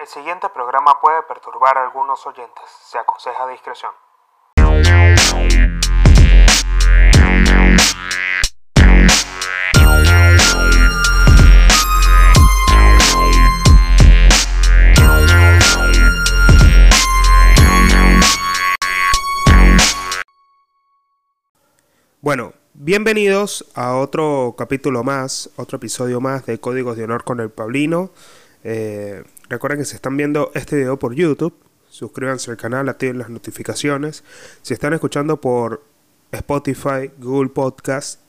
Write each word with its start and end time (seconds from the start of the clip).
El 0.00 0.06
siguiente 0.06 0.48
programa 0.48 0.98
puede 0.98 1.22
perturbar 1.24 1.76
a 1.76 1.84
algunos 1.84 2.26
oyentes. 2.26 2.64
Se 2.86 2.96
aconseja 2.96 3.46
discreción. 3.48 3.92
Bueno, 22.22 22.54
bienvenidos 22.72 23.70
a 23.74 23.96
otro 23.96 24.54
capítulo 24.56 25.04
más, 25.04 25.50
otro 25.56 25.76
episodio 25.76 26.22
más 26.22 26.46
de 26.46 26.58
Códigos 26.58 26.96
de 26.96 27.04
Honor 27.04 27.22
con 27.22 27.40
el 27.40 27.50
Pablino. 27.50 28.12
Eh, 28.64 29.24
recuerden 29.50 29.80
que 29.80 29.84
si 29.84 29.96
están 29.96 30.16
viendo 30.16 30.50
este 30.54 30.76
video 30.76 30.98
por 30.98 31.14
YouTube, 31.14 31.54
suscríbanse 31.90 32.50
al 32.50 32.56
canal, 32.56 32.88
activen 32.88 33.18
las 33.18 33.28
notificaciones. 33.28 34.24
Si 34.62 34.72
están 34.72 34.94
escuchando 34.94 35.40
por 35.40 35.82
Spotify, 36.32 37.10
Google 37.18 37.50
Podcast, 37.50 38.20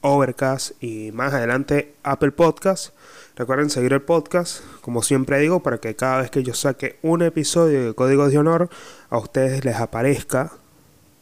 Overcast 0.00 0.82
y 0.82 1.12
más 1.12 1.32
adelante 1.32 1.94
Apple 2.02 2.32
Podcast, 2.32 2.94
recuerden 3.36 3.70
seguir 3.70 3.92
el 3.92 4.02
podcast, 4.02 4.62
como 4.80 5.02
siempre 5.02 5.38
digo, 5.38 5.62
para 5.62 5.78
que 5.78 5.94
cada 5.94 6.22
vez 6.22 6.30
que 6.30 6.42
yo 6.42 6.54
saque 6.54 6.98
un 7.02 7.22
episodio 7.22 7.86
de 7.86 7.94
Códigos 7.94 8.32
de 8.32 8.38
Honor, 8.38 8.68
a 9.10 9.18
ustedes 9.18 9.64
les 9.64 9.76
aparezca 9.76 10.52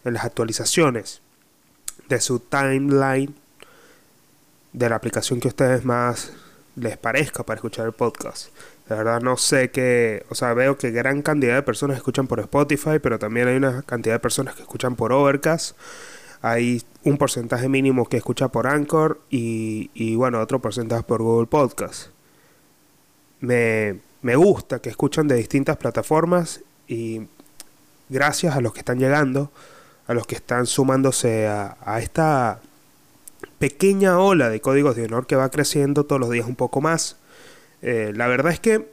en 0.04 0.14
las 0.14 0.24
actualizaciones 0.24 1.20
de 2.08 2.20
su 2.20 2.38
timeline 2.38 3.34
de 4.72 4.88
la 4.88 4.96
aplicación 4.96 5.40
que 5.40 5.48
a 5.48 5.50
ustedes 5.50 5.84
más 5.84 6.32
les 6.76 6.96
parezca 6.96 7.42
para 7.42 7.56
escuchar 7.56 7.86
el 7.86 7.92
podcast. 7.92 8.48
De 8.92 8.98
verdad 8.98 9.22
no 9.22 9.38
sé 9.38 9.70
qué, 9.70 10.26
o 10.28 10.34
sea, 10.34 10.52
veo 10.52 10.76
que 10.76 10.90
gran 10.90 11.22
cantidad 11.22 11.54
de 11.54 11.62
personas 11.62 11.96
escuchan 11.96 12.26
por 12.26 12.40
Spotify, 12.40 12.98
pero 13.02 13.18
también 13.18 13.48
hay 13.48 13.56
una 13.56 13.80
cantidad 13.80 14.16
de 14.16 14.18
personas 14.18 14.54
que 14.54 14.60
escuchan 14.60 14.96
por 14.96 15.14
Overcast. 15.14 15.78
Hay 16.42 16.82
un 17.02 17.16
porcentaje 17.16 17.70
mínimo 17.70 18.06
que 18.06 18.18
escucha 18.18 18.48
por 18.48 18.66
Anchor 18.66 19.18
y, 19.30 19.90
y 19.94 20.14
bueno, 20.14 20.42
otro 20.42 20.58
porcentaje 20.58 21.04
por 21.04 21.22
Google 21.22 21.46
Podcast. 21.46 22.08
Me, 23.40 23.98
me 24.20 24.36
gusta 24.36 24.80
que 24.80 24.90
escuchan 24.90 25.26
de 25.26 25.36
distintas 25.36 25.78
plataformas 25.78 26.60
y 26.86 27.22
gracias 28.10 28.54
a 28.56 28.60
los 28.60 28.74
que 28.74 28.80
están 28.80 28.98
llegando, 28.98 29.50
a 30.06 30.12
los 30.12 30.26
que 30.26 30.34
están 30.34 30.66
sumándose 30.66 31.48
a 31.48 31.98
esta 31.98 32.60
pequeña 33.58 34.18
ola 34.18 34.50
de 34.50 34.60
códigos 34.60 34.96
de 34.96 35.06
honor 35.06 35.26
que 35.26 35.36
va 35.36 35.48
creciendo 35.48 36.04
todos 36.04 36.20
los 36.20 36.28
días 36.28 36.46
un 36.46 36.56
poco 36.56 36.82
más. 36.82 37.16
Eh, 37.82 38.12
la 38.14 38.28
verdad 38.28 38.52
es 38.52 38.60
que 38.60 38.88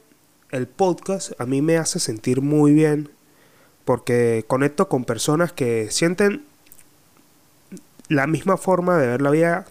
el 0.50 0.66
podcast 0.66 1.32
a 1.40 1.46
mí 1.46 1.62
me 1.62 1.78
hace 1.78 2.00
sentir 2.00 2.40
muy 2.40 2.74
bien 2.74 3.08
porque 3.84 4.44
conecto 4.46 4.88
con 4.88 5.04
personas 5.04 5.52
que 5.52 5.90
sienten 5.90 6.44
la 8.08 8.26
misma 8.26 8.56
forma 8.56 8.98
de 8.98 9.06
ver 9.06 9.22
la 9.22 9.30
vida 9.30 9.66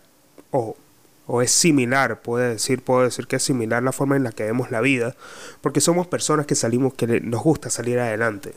o, 0.52 0.78
o 1.28 1.42
es 1.42 1.52
similar, 1.52 2.22
puedo 2.22 2.44
decir, 2.44 2.82
puedo 2.82 3.04
decir 3.04 3.28
que 3.28 3.36
es 3.36 3.44
similar 3.44 3.84
la 3.84 3.92
forma 3.92 4.16
en 4.16 4.24
la 4.24 4.32
que 4.32 4.46
vemos 4.46 4.72
la 4.72 4.82
vida, 4.82 5.16
porque 5.62 5.82
somos 5.82 6.08
personas 6.08 6.46
que 6.46 6.56
salimos, 6.56 6.94
que 6.94 7.20
nos 7.22 7.44
gusta 7.44 7.70
salir 7.70 8.00
adelante. 8.00 8.54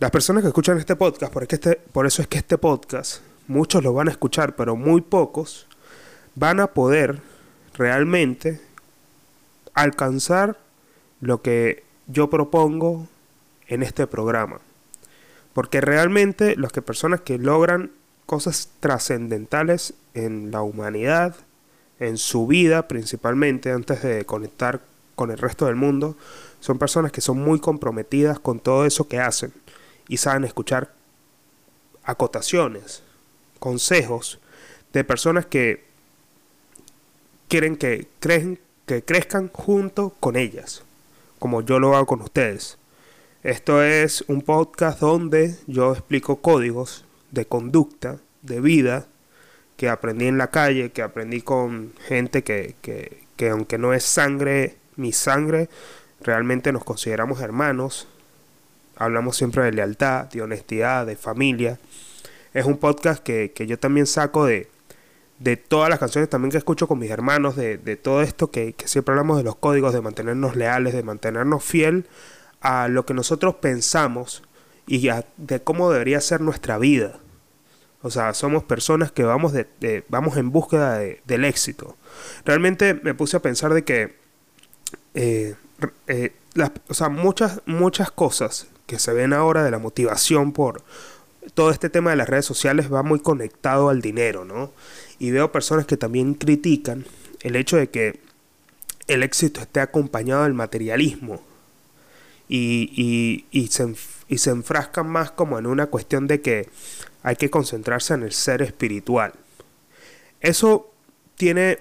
Las 0.00 0.10
personas 0.10 0.42
que 0.42 0.48
escuchan 0.48 0.78
este 0.78 0.96
podcast, 0.96 1.32
porque 1.32 1.54
este, 1.54 1.76
por 1.76 2.06
eso 2.06 2.20
es 2.20 2.28
que 2.28 2.38
este 2.38 2.58
podcast, 2.58 3.22
muchos 3.46 3.82
lo 3.82 3.92
van 3.92 4.08
a 4.08 4.10
escuchar, 4.10 4.54
pero 4.54 4.76
muy 4.76 5.00
pocos 5.00 5.66
van 6.34 6.60
a 6.60 6.68
poder 6.68 7.20
realmente 7.74 8.60
alcanzar 9.82 10.58
lo 11.20 11.42
que 11.42 11.84
yo 12.06 12.30
propongo 12.30 13.08
en 13.66 13.82
este 13.82 14.06
programa. 14.06 14.60
Porque 15.52 15.80
realmente 15.80 16.56
las 16.56 16.72
que 16.72 16.82
personas 16.82 17.20
que 17.20 17.38
logran 17.38 17.90
cosas 18.26 18.70
trascendentales 18.80 19.94
en 20.14 20.50
la 20.50 20.62
humanidad, 20.62 21.34
en 21.98 22.18
su 22.18 22.46
vida 22.46 22.88
principalmente, 22.88 23.72
antes 23.72 24.02
de 24.02 24.24
conectar 24.24 24.80
con 25.14 25.30
el 25.30 25.38
resto 25.38 25.66
del 25.66 25.74
mundo, 25.74 26.16
son 26.60 26.78
personas 26.78 27.12
que 27.12 27.20
son 27.20 27.38
muy 27.38 27.60
comprometidas 27.60 28.38
con 28.38 28.60
todo 28.60 28.84
eso 28.84 29.08
que 29.08 29.20
hacen 29.20 29.52
y 30.08 30.18
saben 30.18 30.44
escuchar 30.44 30.92
acotaciones, 32.04 33.02
consejos 33.58 34.38
de 34.92 35.04
personas 35.04 35.46
que 35.46 35.84
quieren 37.48 37.76
que, 37.76 38.08
creen, 38.20 38.58
que 38.88 39.02
crezcan 39.02 39.50
junto 39.52 40.14
con 40.18 40.34
ellas, 40.34 40.82
como 41.38 41.60
yo 41.60 41.78
lo 41.78 41.94
hago 41.94 42.06
con 42.06 42.22
ustedes. 42.22 42.78
Esto 43.42 43.82
es 43.82 44.24
un 44.28 44.40
podcast 44.40 44.98
donde 44.98 45.56
yo 45.66 45.92
explico 45.92 46.40
códigos 46.40 47.04
de 47.30 47.44
conducta, 47.44 48.16
de 48.40 48.62
vida, 48.62 49.06
que 49.76 49.90
aprendí 49.90 50.26
en 50.26 50.38
la 50.38 50.50
calle, 50.50 50.90
que 50.90 51.02
aprendí 51.02 51.42
con 51.42 51.92
gente 52.06 52.42
que, 52.42 52.76
que, 52.80 53.24
que 53.36 53.50
aunque 53.50 53.76
no 53.76 53.92
es 53.92 54.04
sangre, 54.04 54.76
mi 54.96 55.12
sangre, 55.12 55.68
realmente 56.22 56.72
nos 56.72 56.82
consideramos 56.82 57.42
hermanos. 57.42 58.08
Hablamos 58.96 59.36
siempre 59.36 59.64
de 59.64 59.72
lealtad, 59.72 60.30
de 60.30 60.40
honestidad, 60.40 61.04
de 61.04 61.16
familia. 61.16 61.78
Es 62.54 62.64
un 62.64 62.78
podcast 62.78 63.22
que, 63.22 63.52
que 63.52 63.66
yo 63.66 63.78
también 63.78 64.06
saco 64.06 64.46
de, 64.46 64.66
de 65.38 65.56
todas 65.56 65.88
las 65.88 65.98
canciones 65.98 66.28
también 66.28 66.50
que 66.50 66.58
escucho 66.58 66.88
con 66.88 66.98
mis 66.98 67.10
hermanos, 67.10 67.56
de, 67.56 67.78
de 67.78 67.96
todo 67.96 68.22
esto 68.22 68.50
que, 68.50 68.72
que, 68.72 68.88
siempre 68.88 69.12
hablamos 69.12 69.38
de 69.38 69.44
los 69.44 69.56
códigos, 69.56 69.92
de 69.92 70.00
mantenernos 70.00 70.56
leales, 70.56 70.94
de 70.94 71.02
mantenernos 71.02 71.64
fiel 71.64 72.06
a 72.60 72.88
lo 72.88 73.06
que 73.06 73.14
nosotros 73.14 73.56
pensamos 73.56 74.42
y 74.86 75.08
a, 75.08 75.24
de 75.36 75.60
cómo 75.62 75.90
debería 75.92 76.20
ser 76.20 76.40
nuestra 76.40 76.78
vida. 76.78 77.20
O 78.02 78.10
sea, 78.10 78.32
somos 78.34 78.64
personas 78.64 79.12
que 79.12 79.24
vamos, 79.24 79.52
de, 79.52 80.04
vamos 80.08 80.36
en 80.36 80.50
búsqueda 80.50 80.98
de, 80.98 81.20
del 81.26 81.44
éxito. 81.44 81.96
Realmente 82.44 82.94
me 82.94 83.14
puse 83.14 83.36
a 83.36 83.42
pensar 83.42 83.74
de 83.74 83.84
que, 83.84 84.16
eh, 85.14 85.56
eh, 86.06 86.32
las, 86.54 86.72
o 86.88 86.94
sea, 86.94 87.08
muchas, 87.08 87.60
muchas 87.66 88.10
cosas 88.10 88.68
que 88.86 88.98
se 88.98 89.12
ven 89.12 89.32
ahora 89.32 89.64
de 89.64 89.70
la 89.70 89.78
motivación 89.78 90.52
por 90.52 90.82
todo 91.54 91.70
este 91.70 91.90
tema 91.90 92.10
de 92.10 92.16
las 92.16 92.28
redes 92.28 92.46
sociales 92.46 92.92
va 92.92 93.02
muy 93.02 93.20
conectado 93.20 93.88
al 93.88 94.00
dinero, 94.00 94.44
¿no? 94.44 94.72
Y 95.18 95.30
veo 95.30 95.52
personas 95.52 95.86
que 95.86 95.96
también 95.96 96.34
critican 96.34 97.04
el 97.40 97.56
hecho 97.56 97.76
de 97.76 97.90
que 97.90 98.20
el 99.06 99.22
éxito 99.22 99.60
esté 99.60 99.80
acompañado 99.80 100.44
del 100.44 100.54
materialismo 100.54 101.42
y, 102.48 102.90
y, 102.94 103.46
y, 103.50 103.68
se, 103.68 103.94
y 104.28 104.38
se 104.38 104.50
enfrascan 104.50 105.08
más 105.08 105.30
como 105.30 105.58
en 105.58 105.66
una 105.66 105.86
cuestión 105.86 106.26
de 106.26 106.40
que 106.40 106.68
hay 107.22 107.36
que 107.36 107.50
concentrarse 107.50 108.14
en 108.14 108.22
el 108.22 108.32
ser 108.32 108.62
espiritual. 108.62 109.32
Eso 110.40 110.92
tiene 111.36 111.78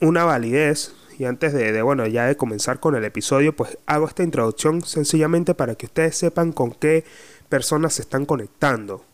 una 0.00 0.24
validez 0.24 0.94
y 1.18 1.24
antes 1.24 1.52
de, 1.52 1.82
bueno, 1.82 2.06
ya 2.06 2.26
de 2.26 2.36
comenzar 2.36 2.78
con 2.78 2.94
el 2.94 3.04
episodio, 3.04 3.54
pues 3.54 3.76
hago 3.86 4.06
esta 4.06 4.22
introducción 4.22 4.82
sencillamente 4.82 5.52
para 5.52 5.74
que 5.74 5.86
ustedes 5.86 6.16
sepan 6.16 6.52
con 6.52 6.70
qué 6.70 7.04
personas 7.48 7.94
se 7.94 8.02
están 8.02 8.24
conectando. 8.24 9.04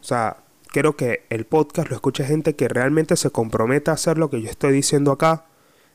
O 0.00 0.04
sea, 0.04 0.38
quiero 0.72 0.96
que 0.96 1.24
el 1.30 1.44
podcast 1.44 1.90
lo 1.90 1.94
escuche 1.94 2.24
gente 2.24 2.56
que 2.56 2.66
realmente 2.66 3.16
se 3.16 3.30
comprometa 3.30 3.90
a 3.92 3.94
hacer 3.94 4.18
lo 4.18 4.30
que 4.30 4.40
yo 4.40 4.50
estoy 4.50 4.72
diciendo 4.72 5.12
acá, 5.12 5.44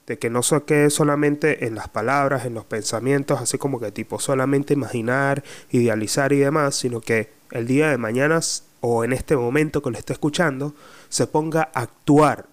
de 0.06 0.18
que 0.18 0.30
no 0.30 0.44
se 0.44 0.62
quede 0.64 0.90
solamente 0.90 1.66
en 1.66 1.76
las 1.76 1.90
palabras, 1.90 2.46
en 2.46 2.54
los 2.54 2.64
pensamientos, 2.64 3.42
así 3.42 3.58
como 3.58 3.80
que 3.80 3.92
tipo 3.92 4.20
solamente 4.20 4.74
imaginar, 4.74 5.44
idealizar 5.72 6.32
y 6.32 6.38
demás, 6.38 6.76
sino 6.76 7.02
que 7.02 7.30
el 7.52 7.68
día 7.68 7.90
de 7.90 7.98
mañana 7.98 8.40
o 8.80 9.04
en 9.04 9.12
este 9.12 9.36
momento 9.36 9.82
que 9.82 9.90
lo 9.90 9.98
esté 9.98 10.14
escuchando, 10.14 10.74
se 11.09 11.28
ponga 11.28 11.70
a 11.74 11.82
actuar. 11.82 12.46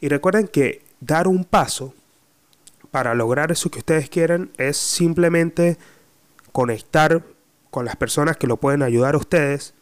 Y 0.00 0.08
recuerden 0.08 0.48
que 0.48 0.82
dar 1.00 1.28
un 1.28 1.44
paso 1.44 1.94
para 2.90 3.14
lograr 3.14 3.52
eso 3.52 3.70
que 3.70 3.78
ustedes 3.78 4.10
quieren 4.10 4.50
es 4.58 4.76
simplemente 4.76 5.78
conectar 6.52 7.22
con 7.70 7.84
las 7.84 7.96
personas 7.96 8.36
que 8.36 8.48
lo 8.48 8.56
pueden 8.56 8.82
ayudar 8.82 9.14
a 9.14 9.18
ustedes. 9.18 9.74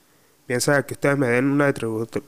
Piensa 0.49 0.87
que 0.87 0.95
ustedes 0.95 1.19
me 1.19 1.27
den 1.29 1.51
una 1.51 1.71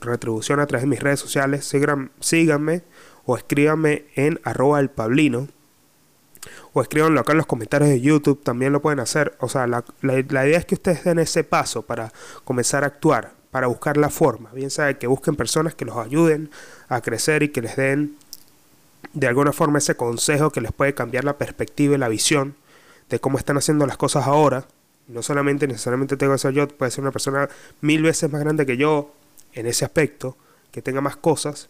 retribución 0.03 0.61
a 0.61 0.67
través 0.67 0.83
de 0.83 0.89
mis 0.89 1.01
redes 1.01 1.21
sociales. 1.21 1.65
Síganme, 1.65 2.11
síganme 2.21 2.83
o 3.25 3.35
escríbanme 3.35 4.05
en 4.15 4.39
arroba 4.45 4.79
el 4.79 4.91
pablino. 4.91 5.49
O 6.75 6.83
escríbanlo 6.83 7.19
acá 7.19 7.33
en 7.33 7.39
los 7.39 7.47
comentarios 7.47 7.89
de 7.89 7.99
YouTube, 8.03 8.43
también 8.43 8.75
lo 8.75 8.83
pueden 8.83 9.01
hacer. 9.01 9.39
O 9.41 9.49
sea, 9.49 9.67
la, 9.67 9.87
la, 10.03 10.23
la 10.29 10.47
idea 10.47 10.59
es 10.59 10.67
que 10.67 10.75
ustedes 10.75 11.03
den 11.03 11.19
ese 11.19 11.45
paso 11.45 11.81
para 11.81 12.13
comenzar 12.45 12.85
a 12.85 12.89
actuar, 12.89 13.33
para 13.51 13.69
buscar 13.69 13.97
la 13.97 14.11
forma. 14.11 14.51
Bien 14.53 14.69
sabe 14.69 14.99
que 14.99 15.07
busquen 15.07 15.35
personas 15.35 15.75
que 15.75 15.87
los 15.87 15.97
ayuden 15.97 16.51
a 16.91 17.01
crecer 17.01 17.43
y 17.43 17.49
que 17.49 17.63
les 17.63 17.77
den 17.77 18.19
de 19.15 19.29
alguna 19.29 19.55
forma 19.55 19.79
ese 19.79 19.95
consejo 19.95 20.51
que 20.51 20.61
les 20.61 20.73
puede 20.73 20.93
cambiar 20.93 21.25
la 21.25 21.39
perspectiva 21.39 21.95
y 21.95 21.99
la 21.99 22.11
visión 22.11 22.55
de 23.09 23.19
cómo 23.19 23.39
están 23.39 23.57
haciendo 23.57 23.87
las 23.87 23.97
cosas 23.97 24.27
ahora. 24.27 24.67
No 25.11 25.23
solamente 25.23 25.67
necesariamente 25.67 26.17
tengo 26.17 26.33
que 26.33 26.39
ser 26.39 26.53
yo, 26.53 26.69
puede 26.69 26.91
ser 26.91 27.03
una 27.03 27.11
persona 27.13 27.49
mil 27.81 28.03
veces 28.03 28.31
más 28.31 28.41
grande 28.41 28.65
que 28.67 28.77
yo 28.77 29.13
en 29.53 29.67
ese 29.67 29.85
aspecto, 29.85 30.37
que 30.71 30.83
tenga 30.83 31.01
más 31.01 31.17
cosas. 31.17 31.69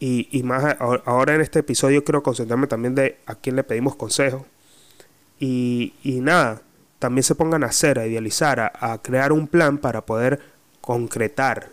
Y, 0.00 0.28
y 0.30 0.42
más 0.44 0.76
ahora 0.78 1.34
en 1.34 1.40
este 1.40 1.58
episodio 1.58 2.04
quiero 2.04 2.22
concentrarme 2.22 2.66
también 2.68 2.94
de 2.94 3.18
a 3.26 3.34
quién 3.34 3.56
le 3.56 3.64
pedimos 3.64 3.96
consejo. 3.96 4.46
y, 5.38 5.94
y 6.02 6.20
nada, 6.20 6.62
también 6.98 7.22
se 7.22 7.34
pongan 7.34 7.62
a 7.64 7.68
hacer, 7.68 7.98
a 7.98 8.06
idealizar, 8.06 8.60
a, 8.60 8.72
a 8.92 9.02
crear 9.02 9.32
un 9.32 9.46
plan 9.46 9.78
para 9.78 10.04
poder 10.06 10.40
concretar 10.80 11.68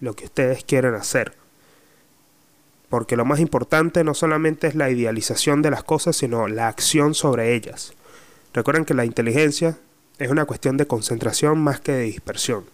lo 0.00 0.14
que 0.14 0.24
ustedes 0.26 0.64
quieren 0.64 0.94
hacer. 0.94 1.34
Porque 2.88 3.16
lo 3.16 3.24
más 3.24 3.40
importante 3.40 4.04
no 4.04 4.14
solamente 4.14 4.66
es 4.68 4.74
la 4.74 4.90
idealización 4.90 5.62
de 5.62 5.70
las 5.70 5.84
cosas, 5.84 6.16
sino 6.16 6.48
la 6.48 6.68
acción 6.68 7.14
sobre 7.14 7.54
ellas. 7.54 7.92
Recuerden 8.56 8.86
que 8.86 8.94
la 8.94 9.04
inteligencia 9.04 9.76
es 10.18 10.30
una 10.30 10.46
cuestión 10.46 10.78
de 10.78 10.86
concentración 10.86 11.58
más 11.58 11.78
que 11.78 11.92
de 11.92 12.02
dispersión. 12.04 12.64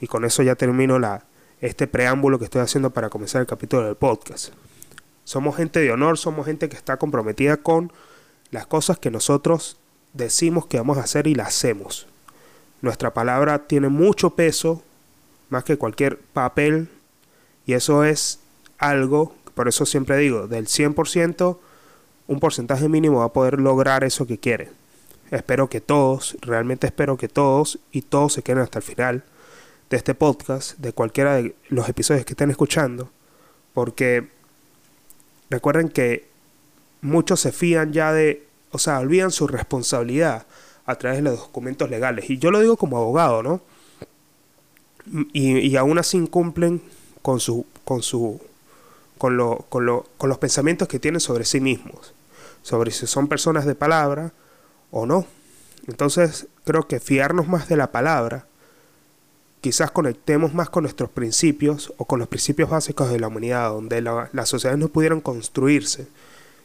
Y 0.00 0.06
con 0.06 0.24
eso 0.24 0.44
ya 0.44 0.54
termino 0.54 1.00
la, 1.00 1.24
este 1.60 1.88
preámbulo 1.88 2.38
que 2.38 2.44
estoy 2.44 2.62
haciendo 2.62 2.90
para 2.90 3.10
comenzar 3.10 3.40
el 3.40 3.48
capítulo 3.48 3.84
del 3.84 3.96
podcast. 3.96 4.52
Somos 5.24 5.56
gente 5.56 5.80
de 5.80 5.90
honor, 5.90 6.16
somos 6.16 6.46
gente 6.46 6.68
que 6.68 6.76
está 6.76 6.96
comprometida 6.96 7.56
con 7.56 7.92
las 8.52 8.68
cosas 8.68 9.00
que 9.00 9.10
nosotros 9.10 9.78
decimos 10.12 10.66
que 10.66 10.78
vamos 10.78 10.96
a 10.96 11.02
hacer 11.02 11.26
y 11.26 11.34
las 11.34 11.48
hacemos. 11.48 12.06
Nuestra 12.80 13.12
palabra 13.12 13.66
tiene 13.66 13.88
mucho 13.88 14.36
peso, 14.36 14.80
más 15.48 15.64
que 15.64 15.76
cualquier 15.76 16.20
papel, 16.20 16.88
y 17.66 17.72
eso 17.72 18.04
es 18.04 18.38
algo, 18.78 19.34
por 19.56 19.66
eso 19.66 19.86
siempre 19.86 20.18
digo, 20.18 20.46
del 20.46 20.68
100%, 20.68 21.58
un 22.28 22.38
porcentaje 22.38 22.88
mínimo 22.88 23.18
va 23.18 23.24
a 23.24 23.32
poder 23.32 23.58
lograr 23.58 24.04
eso 24.04 24.24
que 24.24 24.38
quiere. 24.38 24.78
Espero 25.30 25.70
que 25.70 25.80
todos, 25.80 26.36
realmente 26.40 26.88
espero 26.88 27.16
que 27.16 27.28
todos 27.28 27.78
y 27.92 28.02
todos 28.02 28.32
se 28.32 28.42
queden 28.42 28.62
hasta 28.62 28.80
el 28.80 28.84
final 28.84 29.24
de 29.88 29.96
este 29.96 30.14
podcast, 30.14 30.76
de 30.78 30.92
cualquiera 30.92 31.36
de 31.36 31.54
los 31.68 31.88
episodios 31.88 32.24
que 32.24 32.32
estén 32.32 32.50
escuchando, 32.50 33.10
porque 33.72 34.28
recuerden 35.48 35.88
que 35.88 36.28
muchos 37.00 37.40
se 37.40 37.52
fían 37.52 37.92
ya 37.92 38.12
de, 38.12 38.46
o 38.72 38.78
sea, 38.78 38.98
olvidan 38.98 39.30
su 39.30 39.46
responsabilidad 39.46 40.46
a 40.84 40.96
través 40.96 41.18
de 41.18 41.30
los 41.30 41.38
documentos 41.38 41.88
legales. 41.88 42.28
Y 42.28 42.38
yo 42.38 42.50
lo 42.50 42.60
digo 42.60 42.76
como 42.76 42.96
abogado, 42.96 43.42
¿no? 43.42 43.60
Y, 45.32 45.58
y 45.58 45.76
aún 45.76 45.98
así 45.98 46.16
incumplen 46.16 46.82
con 47.22 47.38
su, 47.38 47.66
con 47.84 48.02
su, 48.02 48.40
con, 49.16 49.36
lo, 49.36 49.58
con, 49.68 49.86
lo, 49.86 50.06
con 50.18 50.28
los 50.28 50.38
pensamientos 50.38 50.88
que 50.88 50.98
tienen 50.98 51.20
sobre 51.20 51.44
sí 51.44 51.60
mismos, 51.60 52.14
sobre 52.62 52.90
si 52.90 53.06
son 53.06 53.28
personas 53.28 53.64
de 53.64 53.76
palabra 53.76 54.32
o 54.90 55.06
no. 55.06 55.26
Entonces 55.86 56.46
creo 56.64 56.86
que 56.86 57.00
fiarnos 57.00 57.48
más 57.48 57.68
de 57.68 57.76
la 57.76 57.90
palabra, 57.90 58.46
quizás 59.60 59.90
conectemos 59.90 60.54
más 60.54 60.70
con 60.70 60.84
nuestros 60.84 61.10
principios 61.10 61.92
o 61.96 62.04
con 62.04 62.18
los 62.18 62.28
principios 62.28 62.70
básicos 62.70 63.10
de 63.10 63.20
la 63.20 63.28
humanidad, 63.28 63.70
donde 63.70 64.00
la, 64.00 64.30
las 64.32 64.48
sociedades 64.48 64.80
no 64.80 64.88
pudieron 64.88 65.20
construirse 65.20 66.06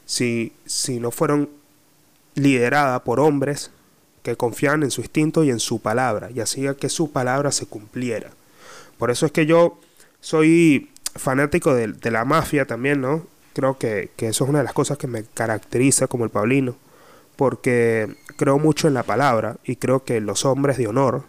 si, 0.06 0.54
si 0.66 1.00
no 1.00 1.12
fueron 1.12 1.50
lideradas 2.36 3.02
por 3.02 3.20
hombres 3.20 3.72
que 4.24 4.36
confiaban 4.36 4.84
en 4.84 4.92
su 4.92 5.02
instinto 5.02 5.44
y 5.44 5.52
en 5.52 5.60
su 5.60 5.80
palabra, 5.80 6.32
y 6.32 6.40
hacía 6.40 6.76
que 6.76 6.90
su 6.90 7.12
palabra 7.12 7.52
se 7.52 7.68
cumpliera. 7.68 8.32
Por 8.98 9.12
eso 9.12 9.26
es 9.26 9.32
que 9.32 9.46
yo 9.46 9.80
soy 10.20 10.90
fanático 11.16 11.74
de, 11.74 11.90
de 11.90 12.12
la 12.12 12.26
mafia 12.26 12.66
también, 12.66 13.02
¿no? 13.02 13.28
Creo 13.54 13.78
que, 13.78 14.12
que, 14.16 14.28
eso 14.28 14.44
es 14.44 14.50
una 14.50 14.60
de 14.60 14.66
las 14.66 14.74
cosas 14.74 14.98
que 14.98 15.08
me 15.08 15.24
caracteriza 15.24 16.08
como 16.08 16.24
el 16.26 16.30
Paulino, 16.30 16.76
porque 17.36 18.16
creo 18.38 18.60
mucho 18.60 18.88
en 18.88 18.94
la 18.94 19.04
palabra 19.04 19.58
y 19.64 19.76
creo 19.76 20.04
que 20.04 20.20
los 20.22 20.46
hombres 20.46 20.78
de 20.78 20.88
honor 20.88 21.24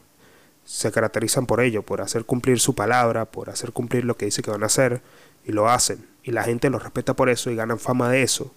se 0.64 0.90
caracterizan 0.90 1.46
por 1.46 1.60
ello, 1.60 1.82
por 1.82 2.00
hacer 2.00 2.24
cumplir 2.24 2.58
su 2.60 2.74
palabra, 2.74 3.24
por 3.24 3.50
hacer 3.50 3.72
cumplir 3.72 4.04
lo 4.04 4.16
que 4.16 4.26
dice 4.26 4.42
que 4.42 4.50
van 4.50 4.62
a 4.62 4.66
hacer 4.66 5.00
y 5.44 5.52
lo 5.52 5.68
hacen. 5.68 6.04
Y 6.24 6.32
la 6.32 6.42
gente 6.42 6.70
los 6.70 6.82
respeta 6.82 7.14
por 7.14 7.28
eso 7.28 7.50
y 7.50 7.56
ganan 7.56 7.78
fama 7.78 8.10
de 8.10 8.22
eso. 8.22 8.52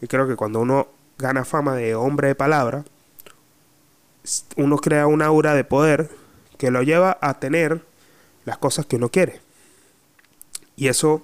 Y 0.00 0.08
creo 0.08 0.26
que 0.26 0.34
cuando 0.34 0.60
uno 0.60 0.88
gana 1.18 1.44
fama 1.44 1.76
de 1.76 1.94
hombre 1.94 2.28
de 2.28 2.34
palabra, 2.34 2.84
uno 4.56 4.76
crea 4.78 5.06
una 5.06 5.26
aura 5.26 5.54
de 5.54 5.64
poder 5.64 6.10
que 6.58 6.70
lo 6.70 6.82
lleva 6.82 7.18
a 7.20 7.38
tener 7.38 7.82
las 8.44 8.58
cosas 8.58 8.86
que 8.86 8.96
uno 8.96 9.08
quiere. 9.08 9.40
Y 10.76 10.88
eso 10.88 11.22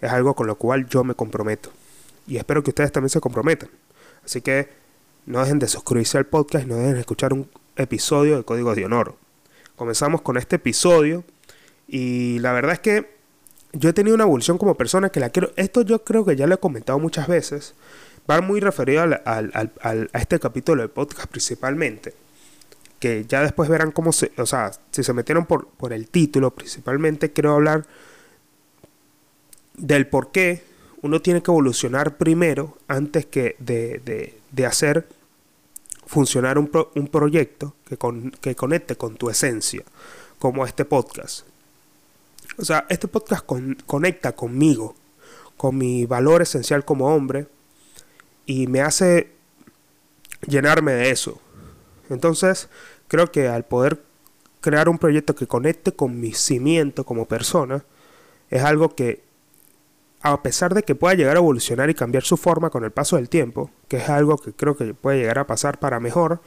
es 0.00 0.10
algo 0.12 0.34
con 0.34 0.46
lo 0.46 0.56
cual 0.56 0.88
yo 0.88 1.02
me 1.02 1.14
comprometo. 1.14 1.70
Y 2.26 2.36
espero 2.36 2.62
que 2.62 2.70
ustedes 2.70 2.92
también 2.92 3.10
se 3.10 3.20
comprometan. 3.20 3.68
Así 4.24 4.40
que 4.40 4.81
no 5.26 5.40
dejen 5.40 5.58
de 5.58 5.68
suscribirse 5.68 6.18
al 6.18 6.26
podcast 6.26 6.66
no 6.66 6.76
dejen 6.76 6.94
de 6.94 7.00
escuchar 7.00 7.32
un 7.32 7.48
episodio 7.76 8.36
de 8.36 8.44
Código 8.44 8.74
de 8.74 8.84
Honor. 8.84 9.16
Comenzamos 9.76 10.22
con 10.22 10.36
este 10.36 10.56
episodio 10.56 11.24
y 11.88 12.38
la 12.40 12.52
verdad 12.52 12.72
es 12.72 12.80
que 12.80 13.10
yo 13.72 13.90
he 13.90 13.92
tenido 13.92 14.14
una 14.14 14.24
evolución 14.24 14.58
como 14.58 14.74
persona 14.76 15.10
que 15.10 15.20
la 15.20 15.30
quiero... 15.30 15.52
Esto 15.56 15.82
yo 15.82 16.04
creo 16.04 16.24
que 16.24 16.36
ya 16.36 16.46
lo 16.46 16.54
he 16.54 16.58
comentado 16.58 16.98
muchas 16.98 17.26
veces. 17.26 17.74
Va 18.30 18.40
muy 18.40 18.60
referido 18.60 19.02
al, 19.02 19.22
al, 19.24 19.72
al, 19.80 20.10
a 20.12 20.18
este 20.18 20.38
capítulo 20.38 20.82
del 20.82 20.90
podcast 20.90 21.28
principalmente. 21.28 22.14
Que 22.98 23.24
ya 23.26 23.40
después 23.40 23.68
verán 23.68 23.90
cómo 23.90 24.12
se... 24.12 24.32
O 24.36 24.46
sea, 24.46 24.72
si 24.90 25.02
se 25.02 25.12
metieron 25.12 25.46
por, 25.46 25.68
por 25.68 25.92
el 25.92 26.08
título 26.08 26.50
principalmente, 26.50 27.32
quiero 27.32 27.54
hablar 27.54 27.86
del 29.74 30.06
por 30.06 30.30
qué 30.32 30.62
uno 31.00 31.20
tiene 31.20 31.42
que 31.42 31.50
evolucionar 31.50 32.16
primero 32.16 32.76
antes 32.88 33.26
que 33.26 33.56
de, 33.58 34.00
de, 34.04 34.38
de 34.52 34.66
hacer 34.66 35.08
funcionar 36.06 36.58
un, 36.58 36.70
un 36.94 37.08
proyecto 37.08 37.74
que, 37.86 37.96
con, 37.96 38.30
que 38.30 38.54
conecte 38.54 38.96
con 38.96 39.16
tu 39.16 39.30
esencia, 39.30 39.82
como 40.38 40.64
este 40.66 40.84
podcast. 40.84 41.46
O 42.58 42.64
sea, 42.64 42.86
este 42.88 43.08
podcast 43.08 43.44
con, 43.44 43.76
conecta 43.86 44.32
conmigo, 44.32 44.94
con 45.56 45.76
mi 45.76 46.06
valor 46.06 46.42
esencial 46.42 46.84
como 46.84 47.14
hombre, 47.14 47.46
y 48.46 48.66
me 48.66 48.82
hace 48.82 49.30
llenarme 50.46 50.92
de 50.92 51.10
eso. 51.10 51.40
Entonces, 52.10 52.68
creo 53.08 53.32
que 53.32 53.48
al 53.48 53.64
poder 53.64 54.02
crear 54.60 54.88
un 54.88 54.98
proyecto 54.98 55.34
que 55.34 55.46
conecte 55.46 55.92
con 55.92 56.20
mi 56.20 56.34
cimiento 56.34 57.04
como 57.04 57.26
persona, 57.26 57.84
es 58.50 58.62
algo 58.62 58.94
que 58.94 59.22
a 60.22 60.42
pesar 60.42 60.74
de 60.74 60.84
que 60.84 60.94
pueda 60.94 61.14
llegar 61.14 61.36
a 61.36 61.40
evolucionar 61.40 61.90
y 61.90 61.94
cambiar 61.94 62.22
su 62.22 62.36
forma 62.36 62.70
con 62.70 62.84
el 62.84 62.92
paso 62.92 63.16
del 63.16 63.28
tiempo, 63.28 63.70
que 63.88 63.96
es 63.96 64.08
algo 64.08 64.38
que 64.38 64.52
creo 64.52 64.76
que 64.76 64.94
puede 64.94 65.18
llegar 65.18 65.40
a 65.40 65.46
pasar 65.46 65.80
para 65.80 65.98
mejor, 65.98 66.40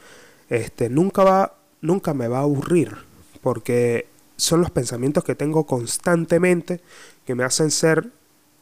este, 0.49 0.89
nunca, 0.89 1.23
va, 1.23 1.55
nunca 1.81 2.13
me 2.13 2.29
va 2.29 2.39
a 2.39 2.43
aburrir, 2.43 2.95
porque 3.41 4.07
son 4.37 4.61
los 4.61 4.71
pensamientos 4.71 5.23
que 5.23 5.35
tengo 5.35 5.65
constantemente 5.65 6.79
que 7.25 7.35
me 7.35 7.43
hacen 7.43 7.69
ser 7.69 8.07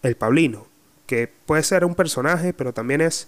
el 0.02 0.16
Paulino, 0.16 0.66
que 1.06 1.30
puede 1.46 1.62
ser 1.62 1.86
un 1.86 1.94
personaje, 1.94 2.54
pero 2.54 2.74
también 2.74 3.02
es, 3.02 3.28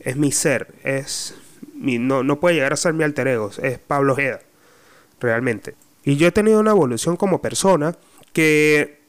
es 0.00 0.16
mi 0.16 0.32
ser, 0.32 0.74
es 0.82 1.34
mi, 1.74 1.98
no, 1.98 2.24
no 2.24 2.40
puede 2.40 2.56
llegar 2.56 2.72
a 2.72 2.76
ser 2.76 2.92
mi 2.92 3.04
alter 3.04 3.28
ego, 3.28 3.50
es 3.62 3.78
Pablo 3.78 4.14
Ojeda, 4.14 4.40
realmente. 5.20 5.74
Y 6.04 6.16
yo 6.16 6.26
he 6.26 6.32
tenido 6.32 6.58
una 6.58 6.72
evolución 6.72 7.16
como 7.16 7.40
persona 7.40 7.96
que 8.32 9.05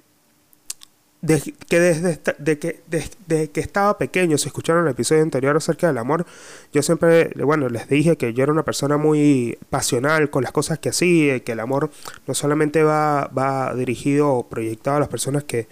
que 1.22 1.80
desde 1.80 2.20
de 2.38 2.60
que, 2.60 2.82
de, 2.88 3.04
de, 3.26 3.50
que 3.50 3.60
estaba 3.60 3.98
pequeño, 3.98 4.38
si 4.38 4.48
escucharon 4.48 4.86
el 4.86 4.92
episodio 4.92 5.24
anterior 5.24 5.58
acerca 5.58 5.88
del 5.88 5.98
amor, 5.98 6.26
yo 6.72 6.84
siempre, 6.84 7.32
bueno, 7.44 7.70
les 7.70 7.90
dije 7.90 8.18
que 8.18 8.34
yo 8.34 8.44
era 8.44 8.52
una 8.52 8.64
persona 8.64 8.98
muy 8.98 9.58
pasional 9.70 10.30
con 10.30 10.44
las 10.44 10.52
cosas 10.52 10.78
que 10.78 10.90
hacía, 10.90 11.40
que 11.40 11.54
el 11.54 11.60
amor 11.60 11.90
no 12.28 12.34
solamente 12.34 12.84
va, 12.84 13.28
va 13.28 13.74
dirigido 13.74 14.30
o 14.32 14.48
proyectado 14.48 14.98
a 14.98 15.00
las 15.00 15.10
personas 15.10 15.44
que, 15.44 15.68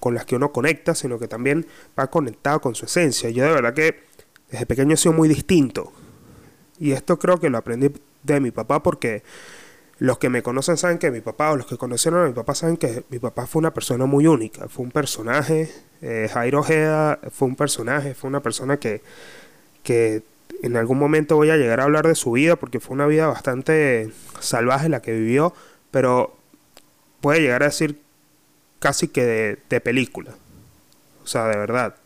con 0.00 0.14
las 0.14 0.24
que 0.24 0.36
uno 0.36 0.52
conecta, 0.52 0.94
sino 0.94 1.18
que 1.18 1.28
también 1.28 1.66
va 1.98 2.08
conectado 2.08 2.60
con 2.60 2.74
su 2.74 2.86
esencia. 2.86 3.30
Yo 3.30 3.44
de 3.44 3.50
verdad 3.52 3.74
que 3.74 4.00
desde 4.50 4.66
pequeño 4.66 4.94
he 4.94 4.96
sido 4.96 5.12
muy 5.12 5.28
distinto. 5.28 5.92
Y 6.80 6.92
esto 6.92 7.18
creo 7.18 7.38
que 7.38 7.50
lo 7.50 7.58
aprendí 7.58 7.90
de 8.22 8.40
mi 8.40 8.50
papá 8.50 8.82
porque 8.82 9.22
los 9.98 10.18
que 10.18 10.28
me 10.28 10.42
conocen 10.42 10.76
saben 10.76 10.98
que 10.98 11.10
mi 11.10 11.20
papá, 11.20 11.50
o 11.50 11.56
los 11.56 11.66
que 11.66 11.76
conocieron 11.76 12.24
a 12.24 12.28
mi 12.28 12.32
papá, 12.32 12.54
saben 12.54 12.76
que 12.76 13.04
mi 13.10 13.18
papá 13.18 13.46
fue 13.46 13.60
una 13.60 13.74
persona 13.74 14.06
muy 14.06 14.26
única, 14.26 14.68
fue 14.68 14.84
un 14.84 14.92
personaje, 14.92 15.70
eh, 16.02 16.30
Jairo 16.32 16.60
Ojeda 16.60 17.18
fue 17.32 17.48
un 17.48 17.56
personaje, 17.56 18.14
fue 18.14 18.28
una 18.28 18.40
persona 18.40 18.78
que, 18.78 19.02
que 19.82 20.22
en 20.62 20.76
algún 20.76 20.98
momento 20.98 21.34
voy 21.36 21.50
a 21.50 21.56
llegar 21.56 21.80
a 21.80 21.84
hablar 21.84 22.06
de 22.06 22.14
su 22.14 22.32
vida, 22.32 22.54
porque 22.56 22.78
fue 22.78 22.94
una 22.94 23.06
vida 23.06 23.26
bastante 23.26 24.10
salvaje 24.38 24.88
la 24.88 25.02
que 25.02 25.12
vivió, 25.12 25.52
pero 25.90 26.36
puede 27.20 27.40
llegar 27.40 27.64
a 27.64 27.66
decir 27.66 28.00
casi 28.78 29.08
que 29.08 29.58
de, 29.68 29.80
película, 29.80 30.32
o 31.24 31.26
sea, 31.26 31.48
de 31.48 31.58
verdad. 31.58 31.96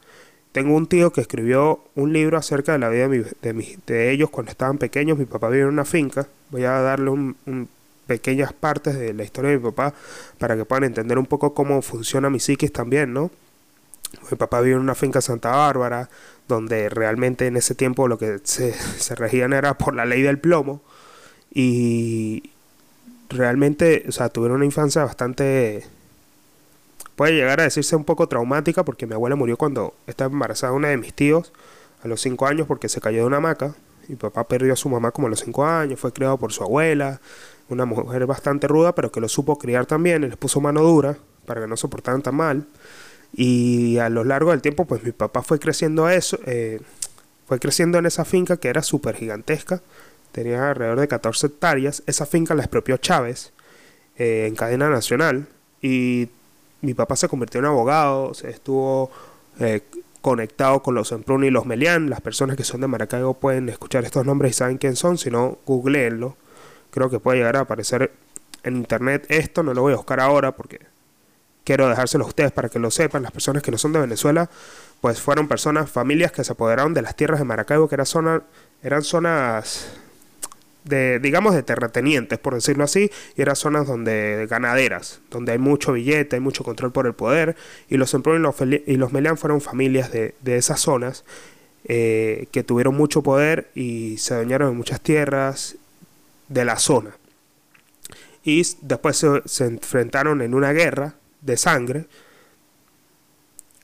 Tengo 0.53 0.75
un 0.75 0.87
tío 0.87 1.13
que 1.13 1.23
escribió 1.23 1.83
un 1.95 2.13
libro 2.13 2.37
acerca 2.37 2.73
de 2.73 2.79
la 2.79 2.91
vida 2.91 3.09
de, 3.09 3.53
mi, 3.55 3.65
de, 3.67 3.79
de 3.87 4.11
ellos 4.11 4.29
cuando 4.29 4.51
estaban 4.51 4.77
pequeños. 4.77 5.17
Mi 5.17 5.25
papá 5.25 5.49
vive 5.49 5.63
en 5.63 5.69
una 5.69 5.87
finca. 5.87 6.29
Voy 6.51 6.65
a 6.65 6.73
darle 6.73 7.09
un 7.09 7.69
pequeñas 8.07 8.53
partes 8.53 8.99
de 8.99 9.13
la 9.13 9.25
historia 9.25 9.51
de 9.51 9.59
mi 9.59 9.63
papá 9.63 9.95
para 10.39 10.57
que 10.57 10.65
puedan 10.65 10.85
entender 10.85 11.19
un 11.19 11.27
poco 11.27 11.55
cómo 11.55 11.83
funciona 11.83 12.31
mi 12.31 12.41
psiquis 12.41 12.73
también, 12.73 13.13
¿no? 13.13 13.31
Mi 14.31 14.37
papá 14.37 14.61
vive 14.61 14.77
en 14.77 14.83
una 14.83 14.95
finca 14.95 15.21
Santa 15.21 15.51
Bárbara, 15.51 16.11
donde 16.49 16.89
realmente 16.89 17.47
en 17.47 17.57
ese 17.57 17.75
tiempo 17.75 18.09
lo 18.09 18.19
que 18.19 18.41
se, 18.45 18.73
se 18.99 19.15
regían 19.15 19.53
era 19.53 19.79
por 19.79 19.95
la 19.95 20.05
ley 20.05 20.23
del 20.23 20.39
plomo 20.39 20.83
y 21.55 22.51
realmente, 23.29 24.05
o 24.09 24.13
sea, 24.13 24.29
tuvieron 24.29 24.57
una 24.57 24.65
infancia 24.65 25.05
bastante 25.05 25.85
puede 27.17 27.33
llegar 27.35 27.61
a 27.61 27.65
decirse 27.65 27.95
un 27.97 28.05
poco 28.05 28.27
traumática 28.27 28.85
porque 28.85 29.07
mi 29.07 29.15
abuela 29.15 29.37
murió 29.37 29.57
cuando 29.57 29.95
estaba 30.07 30.33
embarazada 30.33 30.73
una 30.73 30.89
de 30.89 30.97
mis 30.97 31.15
tíos 31.15 31.53
a 32.03 32.09
los 32.09 32.21
5 32.21 32.47
años 32.47 32.67
porque 32.67 32.89
se 32.89 33.01
cayó 33.01 33.21
de 33.21 33.27
una 33.27 33.37
hamaca. 33.37 33.75
Mi 34.09 34.17
papá 34.17 34.45
perdió 34.45 34.73
a 34.73 34.77
su 34.77 34.89
mamá 34.89 35.13
como 35.13 35.29
a 35.29 35.31
los 35.31 35.41
5 35.41 35.65
años, 35.65 36.01
fue 36.01 36.13
criado 36.13 36.37
por 36.37 36.53
su 36.53 36.65
abuela, 36.65 37.21
una 37.69 37.85
mujer 37.85 38.27
bastante 38.27 38.69
ruda, 38.69 38.95
pero 38.95 39.11
que 39.11 39.21
lo 39.21 39.29
supo 39.29 39.59
criar 39.59 39.87
también, 39.87 40.25
y 40.25 40.29
les 40.29 40.37
puso 40.37 40.61
mano 40.61 40.83
dura 40.83 41.17
para 41.47 41.61
que 41.61 41.67
no 41.67 41.77
soportaran 41.77 42.23
tan 42.23 42.35
mal. 42.35 42.67
Y 43.35 43.99
a 43.99 44.09
lo 44.09 44.25
largo 44.25 44.51
del 44.51 44.61
tiempo, 44.61 44.85
pues 44.85 45.03
mi 45.03 45.13
papá 45.13 45.43
fue 45.43 45.59
creciendo 45.59 46.09
eso, 46.09 46.39
eh, 46.45 46.81
fue 47.47 47.59
creciendo 47.59 47.99
en 47.99 48.07
esa 48.07 48.25
finca 48.25 48.57
que 48.57 48.69
era 48.69 48.83
súper 48.83 49.17
gigantesca, 49.17 49.81
tenía 50.33 50.71
alrededor 50.71 51.01
de 51.01 51.09
14 51.09 51.47
hectáreas. 51.47 52.03
Esa 52.07 52.27
finca 52.27 52.55
la 52.55 52.63
expropió 52.63 52.97
Chávez 52.97 53.53
eh, 54.17 54.47
en 54.49 54.55
cadena 54.55 54.89
nacional 54.89 55.47
y 55.81 56.29
mi 56.81 56.95
papá 56.95 57.17
se 57.17 57.29
convirtió 57.29 57.61
en 57.61 57.67
abogado, 57.67 58.35
se 58.35 58.51
estuvo 58.51 59.11
eh, 59.61 59.83
conectado 60.21 60.83
con 60.83 60.95
los 60.95 61.13
Emprun 61.13 61.45
y 61.45 61.51
los 61.51 61.67
Melián. 61.67 62.11
Las 62.11 62.21
personas 62.21 62.57
que 62.57 62.65
son 62.65 62.81
de 62.81 62.89
Maracaibo 62.89 63.35
pueden 63.35 63.69
escuchar 63.69 64.05
estos 64.05 64.27
nombres 64.27 64.53
y 64.53 64.55
saben 64.55 64.79
quién 64.79 64.97
son, 64.97 65.19
si 65.19 65.31
no, 65.31 65.59
googleenlo. 65.67 66.37
Creo 66.93 67.11
que 67.11 67.19
puede 67.19 67.39
llegar 67.39 67.57
a 67.57 67.61
aparecer 67.61 68.13
en 68.63 68.77
internet 68.77 69.27
esto, 69.29 69.63
no 69.63 69.75
lo 69.75 69.83
voy 69.83 69.95
a 69.95 69.97
buscar 69.97 70.21
ahora 70.21 70.53
porque 70.53 70.81
quiero 71.65 71.89
dejárselo 71.89 72.25
a 72.25 72.29
ustedes 72.29 72.53
para 72.53 72.69
que 72.69 72.79
lo 72.79 72.91
sepan. 72.91 73.23
Las 73.23 73.33
personas 73.33 73.63
que 73.63 73.71
no 73.71 73.79
son 73.79 73.93
de 73.93 74.01
Venezuela, 74.01 74.49
pues 75.01 75.21
fueron 75.21 75.49
personas, 75.49 75.91
familias 75.91 76.33
que 76.33 76.45
se 76.45 76.53
apoderaron 76.53 76.95
de 76.95 77.03
las 77.03 77.17
tierras 77.17 77.39
de 77.39 77.45
Maracaibo, 77.45 77.89
que 77.89 77.95
era 77.95 78.05
zona, 78.05 78.43
eran 78.83 79.03
zonas 79.03 79.89
de, 80.85 81.19
digamos, 81.19 81.55
de 81.55 81.63
terratenientes, 81.63 82.39
por 82.39 82.55
decirlo 82.55 82.85
así, 82.85 83.11
y 83.37 83.43
eran 83.43 83.57
zonas 83.57 83.87
donde 83.87 84.47
ganaderas, 84.49 85.21
donde 85.31 85.53
hay 85.53 85.59
mucho 85.59 85.93
billete, 85.93 86.37
hay 86.37 86.41
mucho 86.41 86.65
control 86.65 86.93
por 86.93 87.07
el 87.07 87.15
poder, 87.15 87.57
y 87.89 87.97
los 87.97 88.13
Emprun 88.15 88.37
y 88.37 88.43
los, 88.43 88.57
y 88.61 88.97
los 88.97 89.13
Melián 89.13 89.39
fueron 89.39 89.61
familias 89.61 90.13
de, 90.13 90.35
de 90.41 90.57
esas 90.57 90.81
zonas 90.81 91.25
eh, 91.85 92.47
que 92.53 92.63
tuvieron 92.63 92.95
mucho 92.95 93.23
poder 93.23 93.71
y 93.75 94.17
se 94.19 94.35
dañaron 94.35 94.71
en 94.71 94.77
muchas 94.77 95.01
tierras 95.01 95.77
de 96.53 96.65
la 96.65 96.79
zona. 96.79 97.17
Y 98.45 98.63
después 98.83 99.17
se, 99.17 99.43
se 99.45 99.67
enfrentaron 99.67 100.43
en 100.43 100.55
una 100.55 100.73
guerra 100.73 101.15
de 101.41 101.57
sangre, 101.57 102.07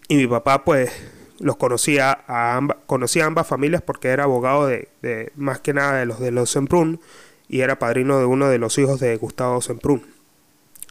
y 0.09 0.17
mi 0.17 0.27
papá 0.27 0.65
pues 0.65 0.91
los 1.39 1.57
conocía 1.57 2.25
a 2.27 2.57
ambas, 2.57 2.79
conocía 2.87 3.27
ambas 3.27 3.47
familias 3.47 3.83
porque 3.83 4.09
era 4.09 4.25
abogado 4.25 4.67
de, 4.67 4.89
de, 5.03 5.33
más 5.37 5.61
que 5.61 5.75
nada 5.75 5.99
de 5.99 6.07
los 6.07 6.19
de 6.19 6.31
los 6.31 6.51
Semprún 6.51 7.01
y 7.47 7.61
era 7.61 7.79
padrino 7.79 8.19
de 8.19 8.25
uno 8.25 8.49
de 8.49 8.59
los 8.59 8.79
hijos 8.79 9.01
de 9.01 9.17
Gustavo 9.17 9.61
Semprún. 9.61 10.07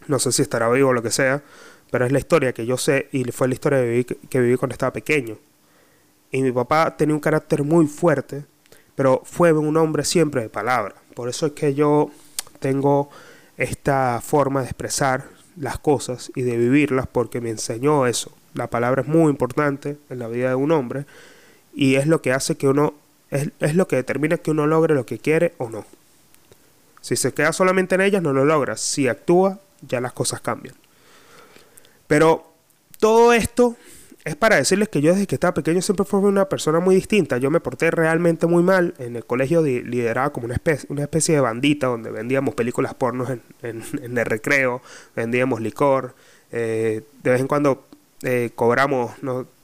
No 0.07 0.19
sé 0.19 0.31
si 0.31 0.43
estará 0.43 0.69
vivo 0.69 0.89
o 0.89 0.93
lo 0.93 1.01
que 1.01 1.11
sea, 1.11 1.43
pero 1.91 2.05
es 2.05 2.11
la 2.11 2.19
historia 2.19 2.53
que 2.53 2.65
yo 2.65 2.77
sé 2.77 3.09
y 3.11 3.23
fue 3.31 3.47
la 3.47 3.55
historia 3.55 3.79
que 4.29 4.39
viví 4.39 4.55
cuando 4.55 4.73
estaba 4.73 4.93
pequeño. 4.93 5.37
Y 6.31 6.41
mi 6.43 6.51
papá 6.51 6.95
tenía 6.95 7.15
un 7.15 7.21
carácter 7.21 7.63
muy 7.63 7.87
fuerte, 7.87 8.45
pero 8.97 9.21
fue 9.23 9.53
un 9.53 9.77
hombre 9.77 10.03
siempre 10.03 10.41
de 10.41 10.49
palabra. 10.49 10.95
Por 11.13 11.29
eso 11.29 11.45
es 11.45 11.51
que 11.51 11.75
yo 11.75 12.09
tengo 12.59 13.11
esta 13.55 14.19
forma 14.21 14.61
de 14.61 14.65
expresar 14.65 15.25
las 15.55 15.77
cosas 15.77 16.31
y 16.33 16.41
de 16.41 16.57
vivirlas 16.57 17.05
porque 17.05 17.39
me 17.39 17.51
enseñó 17.51 18.07
eso. 18.07 18.31
La 18.55 18.71
palabra 18.71 19.03
es 19.03 19.07
muy 19.07 19.29
importante 19.29 19.97
en 20.09 20.17
la 20.17 20.27
vida 20.27 20.49
de 20.49 20.55
un 20.55 20.71
hombre 20.71 21.05
y 21.75 21.93
es 21.93 22.07
lo 22.07 22.23
que 22.23 22.33
hace 22.33 22.57
que 22.57 22.67
uno, 22.67 22.95
es, 23.29 23.51
es 23.59 23.75
lo 23.75 23.87
que 23.87 23.97
determina 23.97 24.39
que 24.39 24.49
uno 24.49 24.65
logre 24.65 24.95
lo 24.95 25.05
que 25.05 25.19
quiere 25.19 25.53
o 25.59 25.69
no. 25.69 25.85
Si 27.01 27.15
se 27.15 27.35
queda 27.35 27.53
solamente 27.53 27.93
en 27.93 28.01
ellas, 28.01 28.23
no 28.23 28.33
lo 28.33 28.45
logra. 28.45 28.77
Si 28.77 29.07
actúa, 29.07 29.59
ya 29.87 30.01
las 30.01 30.13
cosas 30.13 30.41
cambian. 30.41 30.73
Pero 32.07 32.51
todo 32.99 33.31
esto 33.31 33.75
es 34.27 34.35
para 34.35 34.57
decirles 34.57 34.89
que 34.89 34.99
yo 34.99 35.13
desde 35.13 35.25
que 35.25 35.35
estaba 35.35 35.53
pequeño 35.53 35.81
siempre 35.81 36.05
fui 36.05 36.19
una 36.19 36.49
persona 36.49 36.81
muy 36.81 36.95
distinta. 36.95 37.37
Yo 37.37 37.49
me 37.49 37.61
porté 37.61 37.91
realmente 37.91 38.45
muy 38.45 38.61
mal. 38.61 38.93
En 38.99 39.15
el 39.15 39.25
colegio 39.25 39.61
lideraba 39.61 40.33
como 40.33 40.45
una 40.45 40.55
especie, 40.55 40.85
una 40.91 41.03
especie 41.03 41.35
de 41.35 41.39
bandita 41.39 41.87
donde 41.87 42.11
vendíamos 42.11 42.53
películas 42.53 42.93
pornos 42.93 43.29
en, 43.29 43.41
en, 43.61 43.83
el 44.17 44.25
recreo, 44.25 44.81
vendíamos 45.15 45.61
licor. 45.61 46.13
Eh, 46.51 47.03
de 47.23 47.31
vez 47.31 47.39
en 47.39 47.47
cuando 47.47 47.87
eh, 48.23 48.49
cobramos 48.53 49.13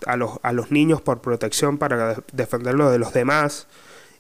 a, 0.06 0.16
los, 0.16 0.40
a 0.42 0.54
los 0.54 0.72
niños 0.72 1.02
por 1.02 1.20
protección 1.20 1.78
para 1.78 2.16
defenderlo 2.32 2.90
de 2.90 3.00
los 3.00 3.12
demás 3.12 3.68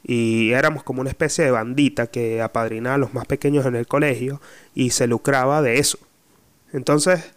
y 0.03 0.51
éramos 0.51 0.83
como 0.83 0.99
una 0.99 1.09
especie 1.09 1.45
de 1.45 1.51
bandita 1.51 2.07
que 2.07 2.41
apadrinaba 2.41 2.95
a 2.95 2.97
los 2.97 3.13
más 3.13 3.27
pequeños 3.27 3.65
en 3.65 3.77
el 3.77 3.87
colegio 3.87 4.41
y 4.75 4.89
se 4.89 5.07
lucraba 5.07 5.61
de 5.61 5.79
eso. 5.79 5.99
Entonces 6.73 7.32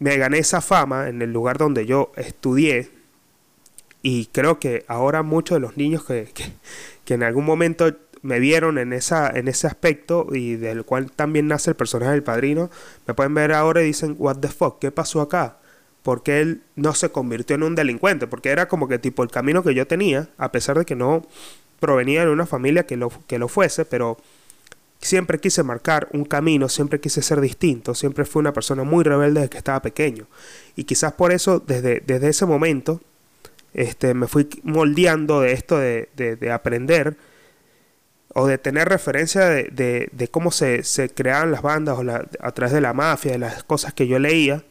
me 0.00 0.16
gané 0.16 0.38
esa 0.38 0.60
fama 0.60 1.08
en 1.08 1.22
el 1.22 1.32
lugar 1.32 1.56
donde 1.56 1.86
yo 1.86 2.10
estudié 2.16 2.90
y 4.02 4.26
creo 4.26 4.58
que 4.58 4.84
ahora 4.88 5.22
muchos 5.22 5.56
de 5.56 5.60
los 5.60 5.76
niños 5.76 6.04
que, 6.04 6.28
que, 7.04 7.14
en 7.14 7.22
algún 7.22 7.44
momento 7.44 7.94
me 8.22 8.40
vieron 8.40 8.78
en, 8.78 8.92
esa, 8.92 9.30
en 9.30 9.46
ese 9.46 9.66
aspecto 9.66 10.26
y 10.32 10.56
del 10.56 10.84
cual 10.84 11.12
también 11.12 11.46
nace 11.46 11.70
el 11.70 11.76
personaje 11.76 12.12
del 12.12 12.22
padrino, 12.22 12.70
me 13.06 13.14
pueden 13.14 13.34
ver 13.34 13.52
ahora 13.52 13.82
y 13.82 13.86
dicen, 13.86 14.16
what 14.18 14.38
the 14.38 14.48
fuck, 14.48 14.78
¿qué 14.80 14.90
pasó 14.90 15.20
acá? 15.20 15.60
porque 16.02 16.40
él 16.40 16.62
no 16.76 16.94
se 16.94 17.10
convirtió 17.10 17.56
en 17.56 17.62
un 17.62 17.74
delincuente, 17.74 18.26
porque 18.26 18.50
era 18.50 18.68
como 18.68 18.88
que 18.88 18.98
tipo 18.98 19.22
el 19.22 19.30
camino 19.30 19.62
que 19.62 19.74
yo 19.74 19.86
tenía, 19.86 20.28
a 20.38 20.50
pesar 20.52 20.78
de 20.78 20.84
que 20.84 20.96
no 20.96 21.26
provenía 21.78 22.24
de 22.24 22.30
una 22.30 22.46
familia 22.46 22.86
que 22.86 22.96
lo, 22.96 23.10
que 23.26 23.38
lo 23.38 23.48
fuese, 23.48 23.84
pero 23.84 24.16
siempre 25.00 25.38
quise 25.38 25.62
marcar 25.62 26.08
un 26.12 26.24
camino, 26.24 26.68
siempre 26.68 27.00
quise 27.00 27.22
ser 27.22 27.40
distinto, 27.40 27.94
siempre 27.94 28.24
fui 28.24 28.40
una 28.40 28.52
persona 28.52 28.84
muy 28.84 29.04
rebelde 29.04 29.40
desde 29.40 29.50
que 29.50 29.58
estaba 29.58 29.82
pequeño. 29.82 30.26
Y 30.76 30.84
quizás 30.84 31.12
por 31.14 31.32
eso, 31.32 31.60
desde, 31.60 32.00
desde 32.00 32.28
ese 32.28 32.46
momento, 32.46 33.00
este, 33.72 34.14
me 34.14 34.26
fui 34.26 34.48
moldeando 34.62 35.40
de 35.40 35.52
esto 35.52 35.78
de, 35.78 36.08
de, 36.16 36.36
de 36.36 36.52
aprender 36.52 37.16
o 38.34 38.46
de 38.46 38.58
tener 38.58 38.88
referencia 38.88 39.46
de, 39.46 39.64
de, 39.64 40.08
de 40.12 40.28
cómo 40.28 40.50
se, 40.50 40.84
se, 40.84 41.08
creaban 41.08 41.50
las 41.50 41.62
bandas 41.62 41.98
o 41.98 42.02
la, 42.02 42.28
a 42.40 42.52
través 42.52 42.72
de 42.72 42.80
la 42.80 42.92
mafia, 42.92 43.32
de 43.32 43.38
las 43.38 43.64
cosas 43.64 43.92
que 43.92 44.06
yo 44.06 44.18
leía 44.18 44.64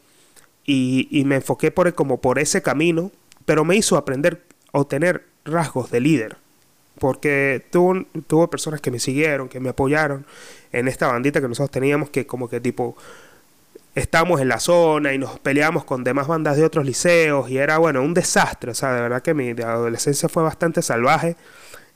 y, 0.66 1.08
y, 1.12 1.26
me 1.26 1.36
enfoqué 1.36 1.72
por, 1.72 1.94
como 1.94 2.22
por 2.22 2.40
ese 2.40 2.62
camino, 2.62 3.12
pero 3.46 3.66
me 3.66 3.76
hizo 3.76 3.98
aprender 3.98 4.44
o 4.72 4.86
tener 4.86 5.26
rasgos 5.44 5.92
de 5.92 6.00
líder, 6.00 6.38
porque 7.00 7.66
tuvo, 7.72 8.06
tuvo 8.28 8.50
personas 8.50 8.82
que 8.82 8.92
me 8.92 9.00
siguieron, 9.00 9.50
que 9.50 9.60
me 9.60 9.70
apoyaron 9.70 10.26
en 10.72 10.88
esta 10.88 11.08
bandita 11.08 11.42
que 11.42 11.48
nosotros 11.48 11.72
teníamos, 11.72 12.10
que 12.10 12.28
como 12.28 12.50
que 12.50 12.60
tipo 12.60 12.96
estábamos 13.96 14.40
en 14.42 14.48
la 14.48 14.60
zona 14.60 15.14
y 15.14 15.18
nos 15.18 15.40
peleábamos 15.40 15.84
con 15.84 16.04
demás 16.04 16.28
bandas 16.28 16.58
de 16.58 16.64
otros 16.64 16.86
liceos 16.86 17.50
y 17.50 17.58
era 17.58 17.78
bueno, 17.78 18.02
un 18.02 18.14
desastre, 18.14 18.72
o 18.72 18.74
sea, 18.76 18.94
de 18.94 19.02
verdad 19.02 19.22
que 19.22 19.34
mi 19.34 19.50
adolescencia 19.50 20.30
fue 20.30 20.44
bastante 20.44 20.82
salvaje, 20.82 21.36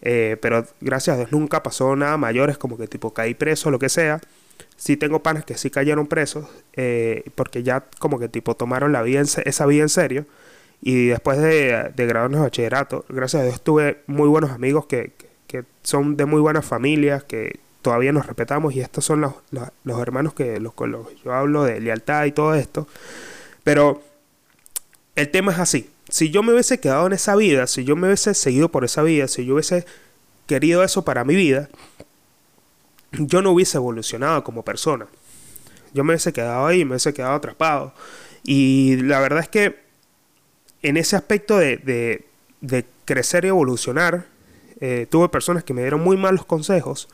eh, 0.01 0.37
pero 0.41 0.65
gracias 0.81 1.15
a 1.15 1.17
Dios 1.17 1.31
nunca 1.31 1.63
pasó 1.63 1.95
nada 1.95 2.17
mayores, 2.17 2.57
como 2.57 2.77
que 2.77 2.87
tipo 2.87 3.13
caí 3.13 3.33
preso, 3.33 3.71
lo 3.71 3.79
que 3.79 3.89
sea. 3.89 4.19
Sí 4.75 4.97
tengo 4.97 5.23
panas 5.23 5.45
que 5.45 5.57
sí 5.57 5.69
cayeron 5.69 6.07
presos, 6.07 6.47
eh, 6.73 7.23
porque 7.35 7.63
ya 7.63 7.85
como 7.99 8.19
que 8.19 8.27
tipo 8.27 8.55
tomaron 8.55 8.91
la 8.91 9.01
vida 9.01 9.19
en, 9.21 9.27
esa 9.45 9.65
vida 9.65 9.83
en 9.83 9.89
serio. 9.89 10.25
Y 10.85 11.07
después 11.07 11.37
de, 11.37 11.93
de 11.95 12.05
graduarnos 12.05 12.41
de 12.41 12.43
bachillerato, 12.43 13.05
gracias 13.07 13.41
a 13.41 13.45
Dios 13.45 13.61
tuve 13.61 14.01
muy 14.05 14.27
buenos 14.27 14.51
amigos 14.51 14.85
que, 14.85 15.13
que, 15.47 15.63
son 15.81 16.17
de 16.17 16.25
muy 16.25 16.41
buenas 16.41 16.65
familias, 16.65 17.23
que 17.23 17.61
todavía 17.81 18.11
nos 18.11 18.25
respetamos 18.25 18.73
y 18.73 18.81
estos 18.81 19.05
son 19.05 19.21
los, 19.21 19.33
los, 19.51 19.69
los 19.85 19.99
hermanos 20.01 20.33
que 20.33 20.59
los, 20.59 20.73
con 20.73 20.91
los 20.91 21.07
yo 21.23 21.33
hablo 21.33 21.63
de 21.63 21.79
lealtad 21.79 22.25
y 22.25 22.33
todo 22.33 22.53
esto. 22.53 22.85
Pero 23.63 24.03
el 25.15 25.31
tema 25.31 25.53
es 25.53 25.59
así. 25.59 25.89
Si 26.09 26.31
yo 26.31 26.43
me 26.43 26.51
hubiese 26.51 26.81
quedado 26.81 27.07
en 27.07 27.13
esa 27.13 27.37
vida, 27.37 27.65
si 27.67 27.85
yo 27.85 27.95
me 27.95 28.07
hubiese 28.07 28.33
seguido 28.33 28.67
por 28.67 28.83
esa 28.83 29.03
vida, 29.03 29.29
si 29.29 29.45
yo 29.45 29.53
hubiese 29.53 29.85
querido 30.47 30.83
eso 30.83 31.05
para 31.05 31.23
mi 31.23 31.35
vida, 31.35 31.69
yo 33.13 33.41
no 33.41 33.51
hubiese 33.51 33.77
evolucionado 33.77 34.43
como 34.43 34.63
persona. 34.63 35.07
Yo 35.93 36.03
me 36.03 36.11
hubiese 36.11 36.33
quedado 36.33 36.67
ahí, 36.67 36.83
me 36.83 36.91
hubiese 36.91 37.13
quedado 37.13 37.35
atrapado. 37.35 37.93
Y 38.43 38.97
la 38.97 39.21
verdad 39.21 39.39
es 39.39 39.47
que 39.47 39.82
en 40.83 40.97
ese 40.97 41.15
aspecto 41.15 41.57
de, 41.57 41.77
de, 42.61 42.85
crecer 43.05 43.45
y 43.45 43.49
evolucionar, 43.49 44.27
eh, 44.79 45.07
tuve 45.09 45.29
personas 45.29 45.63
que 45.63 45.73
me 45.73 45.81
dieron 45.81 46.01
muy 46.01 46.15
malos 46.15 46.45
consejos 46.45 47.09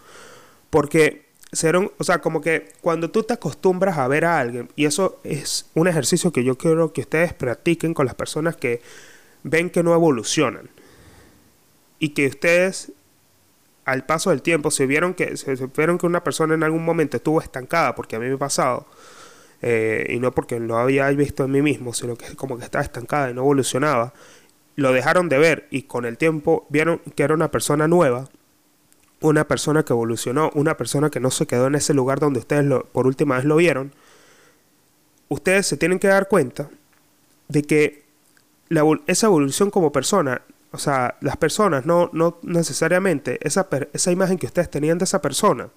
porque 0.69 1.25
serán, 1.51 1.91
o 1.97 2.03
sea, 2.03 2.19
como 2.19 2.41
que 2.41 2.73
cuando 2.81 3.09
tú 3.09 3.23
te 3.23 3.33
acostumbras 3.33 3.97
a 3.97 4.07
ver 4.07 4.25
a 4.25 4.39
alguien, 4.39 4.69
y 4.75 4.85
eso 4.85 5.19
es 5.23 5.65
un 5.73 5.87
ejercicio 5.87 6.31
que 6.31 6.43
yo 6.43 6.57
quiero 6.57 6.93
que 6.93 7.01
ustedes 7.01 7.33
practiquen 7.33 7.93
con 7.93 8.05
las 8.05 8.15
personas 8.15 8.55
que 8.55 8.81
ven 9.43 9.69
que 9.69 9.83
no 9.83 9.93
evolucionan 9.93 10.69
y 11.97 12.09
que 12.09 12.27
ustedes 12.27 12.91
al 13.85 14.05
paso 14.05 14.29
del 14.29 14.41
tiempo 14.41 14.69
se 14.69 14.85
vieron 14.85 15.13
que 15.13 15.35
se, 15.37 15.55
vieron 15.75 15.97
que 15.97 16.05
una 16.05 16.23
persona 16.23 16.53
en 16.53 16.63
algún 16.63 16.85
momento 16.85 17.17
estuvo 17.17 17.41
estancada 17.41 17.95
porque 17.95 18.15
a 18.15 18.19
mí 18.19 18.27
me 18.27 18.35
ha 18.35 18.37
pasado 18.37 18.85
eh, 19.61 20.07
y 20.09 20.19
no 20.19 20.31
porque 20.31 20.59
lo 20.59 20.77
había 20.77 21.09
visto 21.09 21.45
en 21.45 21.51
mí 21.51 21.61
mismo 21.61 21.93
sino 21.93 22.15
que 22.15 22.35
como 22.35 22.57
que 22.57 22.63
estaba 22.63 22.83
estancada 22.83 23.29
y 23.29 23.33
no 23.33 23.41
evolucionaba 23.41 24.13
lo 24.75 24.93
dejaron 24.93 25.29
de 25.29 25.37
ver 25.37 25.67
y 25.71 25.83
con 25.83 26.05
el 26.05 26.17
tiempo 26.17 26.65
vieron 26.69 26.99
que 27.15 27.23
era 27.23 27.33
una 27.33 27.51
persona 27.51 27.87
nueva 27.87 28.29
una 29.21 29.47
persona 29.47 29.83
que 29.83 29.93
evolucionó 29.93 30.51
una 30.53 30.77
persona 30.77 31.09
que 31.09 31.19
no 31.19 31.31
se 31.31 31.45
quedó 31.45 31.67
en 31.67 31.75
ese 31.75 31.93
lugar 31.93 32.19
donde 32.19 32.39
ustedes 32.39 32.65
por 32.91 33.07
última 33.07 33.35
vez 33.35 33.45
lo 33.45 33.57
vieron 33.57 33.93
ustedes 35.27 35.67
se 35.67 35.77
tienen 35.77 35.99
que 35.99 36.07
dar 36.07 36.27
cuenta 36.27 36.69
de 37.47 37.63
que 37.63 38.05
esa 39.07 39.27
evolución 39.27 39.71
como 39.71 39.91
persona 39.91 40.41
O 40.71 40.77
sea, 40.77 41.15
las 41.21 41.37
personas 41.37 41.85
no, 41.85 42.09
no 42.13 42.37
necesariamente, 42.43 43.39
esa, 43.41 43.67
esa 43.91 44.11
imagen 44.11 44.37
que 44.37 44.45
ustedes 44.45 44.69
tenían 44.69 44.99
de 44.99 45.05
esa 45.05 45.19
persona 45.19 45.69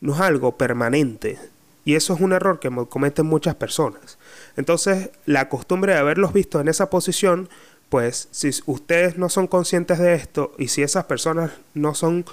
no 0.00 0.14
es 0.14 0.20
algo 0.20 0.56
permanente. 0.56 1.38
Y 1.84 1.94
eso 1.94 2.14
es 2.14 2.20
un 2.20 2.32
error 2.32 2.60
que 2.60 2.70
cometen 2.88 3.26
muchas 3.26 3.54
personas. 3.54 4.18
Entonces, 4.56 5.10
la 5.24 5.48
costumbre 5.48 5.94
de 5.94 5.98
haberlos 5.98 6.32
visto 6.32 6.60
en 6.60 6.68
esa 6.68 6.90
posición, 6.90 7.48
pues 7.88 8.28
si 8.30 8.50
ustedes 8.66 9.16
no 9.16 9.28
son 9.28 9.46
conscientes 9.46 9.98
de 9.98 10.14
esto 10.14 10.52
y 10.58 10.68
si 10.68 10.82
esas 10.82 11.04
personas 11.04 11.52
no 11.74 11.94
son 11.94 12.24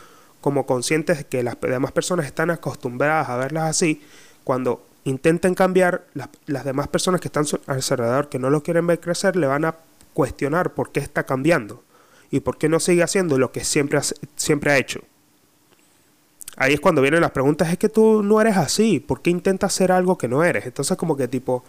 como 0.41 0.65
conscientes 0.65 1.17
de 1.17 1.23
que 1.25 1.43
las 1.43 1.59
demás 1.59 1.91
personas 1.91 2.25
están 2.25 2.51
acostumbradas 2.51 3.29
a 3.29 3.37
verlas 3.37 3.69
así, 3.69 4.01
cuando 4.43 4.85
intenten 5.03 5.55
cambiar, 5.55 6.05
las, 6.13 6.65
demás 6.65 6.87
personas 6.89 7.21
que 7.21 7.29
están 7.29 7.45
alrededor, 7.65 8.29
que 8.29 8.39
no 8.39 8.49
lo 8.49 8.61
quieren 8.61 8.87
ver 8.87 8.99
crecer, 8.99 9.35
le 9.35 9.47
van 9.47 9.65
a 9.65 9.75
cuestionar 10.13 10.73
por 10.73 10.91
qué 10.91 10.99
está 10.99 11.25
cambiando 11.25 11.83
y 12.29 12.41
por 12.41 12.57
qué 12.57 12.69
no 12.69 12.79
sigue 12.79 13.03
haciendo 13.03 13.37
lo 13.37 13.51
que 13.51 13.63
siempre, 13.63 13.99
siempre 14.35 14.71
ha 14.71 14.77
hecho. 14.77 15.01
Ahí 16.57 16.73
es 16.73 16.79
cuando 16.79 17.03
vienen 17.03 17.21
las 17.21 17.31
preguntas, 17.31 17.69
es 17.69 17.77
que 17.77 17.87
tú 17.87 18.23
no 18.23 18.41
eres 18.41 18.57
así, 18.57 18.99
¿por 18.99 19.21
qué 19.21 19.29
intentas 19.29 19.73
ser 19.73 19.91
algo 19.91 20.17
que 20.17 20.27
no 20.27 20.43
eres? 20.43 20.65
Entonces 20.65 20.97
como 20.97 21.15
que 21.15 21.27
tipo, 21.27 21.63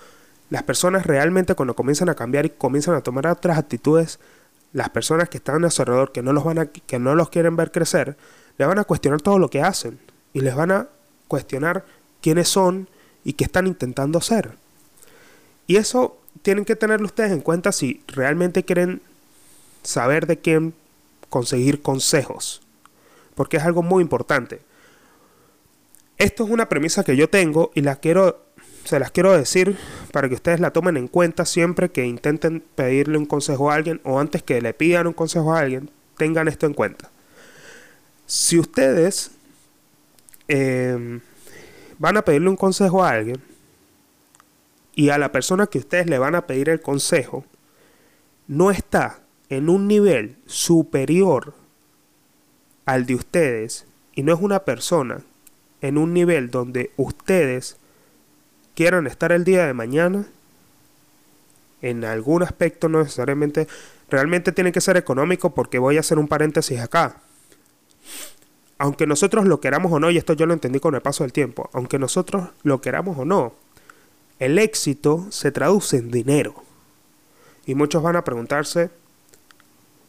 las 0.49 0.63
personas 0.63 1.05
realmente 1.05 1.55
cuando 1.55 1.77
comienzan 1.77 2.09
a 2.09 2.15
cambiar 2.15 2.47
y 2.47 2.51
comienzan 2.51 2.95
a 2.95 3.03
tomar 3.03 3.27
otras 3.27 3.59
actitudes, 3.59 4.19
las 4.73 4.89
personas 4.89 5.29
que 5.29 5.37
están 5.37 5.63
a 5.67 5.71
su 5.71 5.83
alrededor, 5.83 6.11
que 6.11 6.23
no 6.23 6.33
los, 6.33 6.43
van 6.43 6.59
a, 6.59 6.67
que 6.67 6.99
no 6.99 7.15
los 7.15 7.29
quieren 7.29 7.55
ver 7.55 7.71
crecer, 7.71 8.17
le 8.57 8.65
van 8.65 8.79
a 8.79 8.85
cuestionar 8.85 9.21
todo 9.21 9.39
lo 9.39 9.51
que 9.51 9.61
hacen 9.61 9.99
y 10.33 10.41
les 10.41 10.55
van 10.55 10.71
a 10.71 10.89
cuestionar 11.29 11.85
quiénes 12.23 12.49
son 12.49 12.89
y 13.25 13.35
qué 13.35 13.45
están 13.45 13.67
intentando 13.67 14.19
hacer. 14.19 14.53
Y 15.67 15.77
eso 15.77 16.17
tienen 16.41 16.65
que 16.65 16.77
tenerlo 16.77 17.07
ustedes 17.07 17.33
en 17.33 17.41
cuenta 17.41 17.73
si 17.73 18.03
realmente 18.09 18.65
quieren 18.65 19.03
saber 19.83 20.27
de 20.27 20.39
quién 20.39 20.73
conseguir 21.29 21.83
consejos, 21.83 22.63
porque 23.35 23.59
es 23.59 23.65
algo 23.65 23.83
muy 23.83 24.03
importante. 24.03 24.67
Esto 26.19 26.45
es 26.45 26.51
una 26.51 26.69
premisa 26.69 27.05
que 27.05 27.17
yo 27.17 27.31
tengo 27.31 27.71
y 27.77 27.83
la 27.83 27.97
quiero, 27.97 28.45
se 28.83 28.99
las 28.99 29.13
quiero 29.13 29.37
decir 29.37 29.79
para 30.13 30.29
que 30.29 30.35
ustedes 30.35 30.59
la 30.59 30.73
tomen 30.73 30.97
en 30.97 31.07
cuenta 31.07 31.45
siempre 31.45 31.91
que 31.91 32.05
intenten 32.05 32.61
pedirle 32.75 33.19
un 33.19 33.27
consejo 33.27 33.71
a 33.71 33.77
alguien 33.77 34.01
o 34.03 34.19
antes 34.19 34.43
que 34.43 34.61
le 34.61 34.75
pidan 34.75 35.07
un 35.07 35.13
consejo 35.13 35.55
a 35.55 35.61
alguien, 35.61 35.91
tengan 36.17 36.49
esto 36.49 36.67
en 36.67 36.75
cuenta. 36.75 37.09
Si 38.27 38.59
ustedes 38.59 39.31
em, 40.49 41.21
van 42.01 42.17
a 42.17 42.23
pedirle 42.23 42.49
un 42.49 42.57
consejo 42.57 43.05
a 43.05 43.11
alguien 43.11 43.41
y 44.97 45.11
a 45.11 45.19
la 45.19 45.31
persona 45.31 45.69
que 45.69 45.79
ustedes 45.79 46.09
le 46.09 46.19
van 46.19 46.35
a 46.35 46.49
pedir 46.49 46.69
el 46.69 46.81
consejo 46.81 47.45
no 48.49 48.73
está 48.73 49.21
en 49.51 49.69
un 49.69 49.87
nivel 49.87 50.37
superior 50.47 51.55
al 52.87 53.07
de 53.07 53.15
ustedes 53.15 53.87
y 54.15 54.25
no 54.25 54.35
es 54.35 54.41
una 54.41 54.65
persona 54.65 55.23
en 55.81 55.99
un 55.99 56.13
nivel 56.13 56.51
donde 56.51 56.91
ustedes 56.97 57.77
quieran 58.75 59.07
estar 59.07 59.33
el 59.33 59.45
día 59.45 59.67
de 59.67 59.75
mañana, 59.75 60.27
en 61.83 62.05
algún 62.05 62.43
aspecto 62.43 62.89
no 62.89 63.01
necesariamente, 63.01 63.69
realmente 64.09 64.53
tiene 64.53 64.73
que 64.73 64.81
ser 64.81 64.97
económico 64.97 65.55
porque 65.55 65.79
voy 65.79 65.97
a 65.97 66.01
hacer 66.01 66.19
un 66.19 66.29
paréntesis 66.29 66.81
acá. 66.81 67.17
Aunque 68.79 69.07
nosotros 69.07 69.47
lo 69.47 69.61
queramos 69.61 69.93
o 69.93 69.99
no, 69.99 70.11
y 70.11 70.19
esto 70.19 70.33
yo 70.35 70.47
lo 70.47 70.55
entendí 70.55 70.81
con 70.81 70.95
el 70.95 71.01
paso 71.01 71.25
del 71.25 71.33
tiempo, 71.33 71.69
aunque 71.73 71.99
nosotros 71.99 72.49
lo 72.63 72.81
queramos 72.81 73.19
o 73.19 73.25
no, 73.25 73.53
el 74.39 74.59
éxito 74.59 75.27
se 75.31 75.51
traduce 75.51 75.97
en 75.97 76.11
dinero. 76.11 76.55
Y 77.67 77.75
muchos 77.75 78.03
van 78.03 78.17
a 78.17 78.25
preguntarse, 78.25 78.91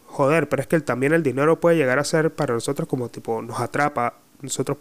joder, 0.06 0.48
pero 0.48 0.62
es 0.62 0.68
que 0.68 0.80
también 0.82 1.14
el 1.14 1.24
dinero 1.24 1.60
puede 1.60 1.78
llegar 1.78 2.00
a 2.00 2.04
ser 2.04 2.34
para 2.34 2.54
nosotros 2.54 2.88
como 2.88 3.10
tipo 3.10 3.42
nos 3.42 3.60
atrapa 3.60 4.14
nosotros 4.42 4.78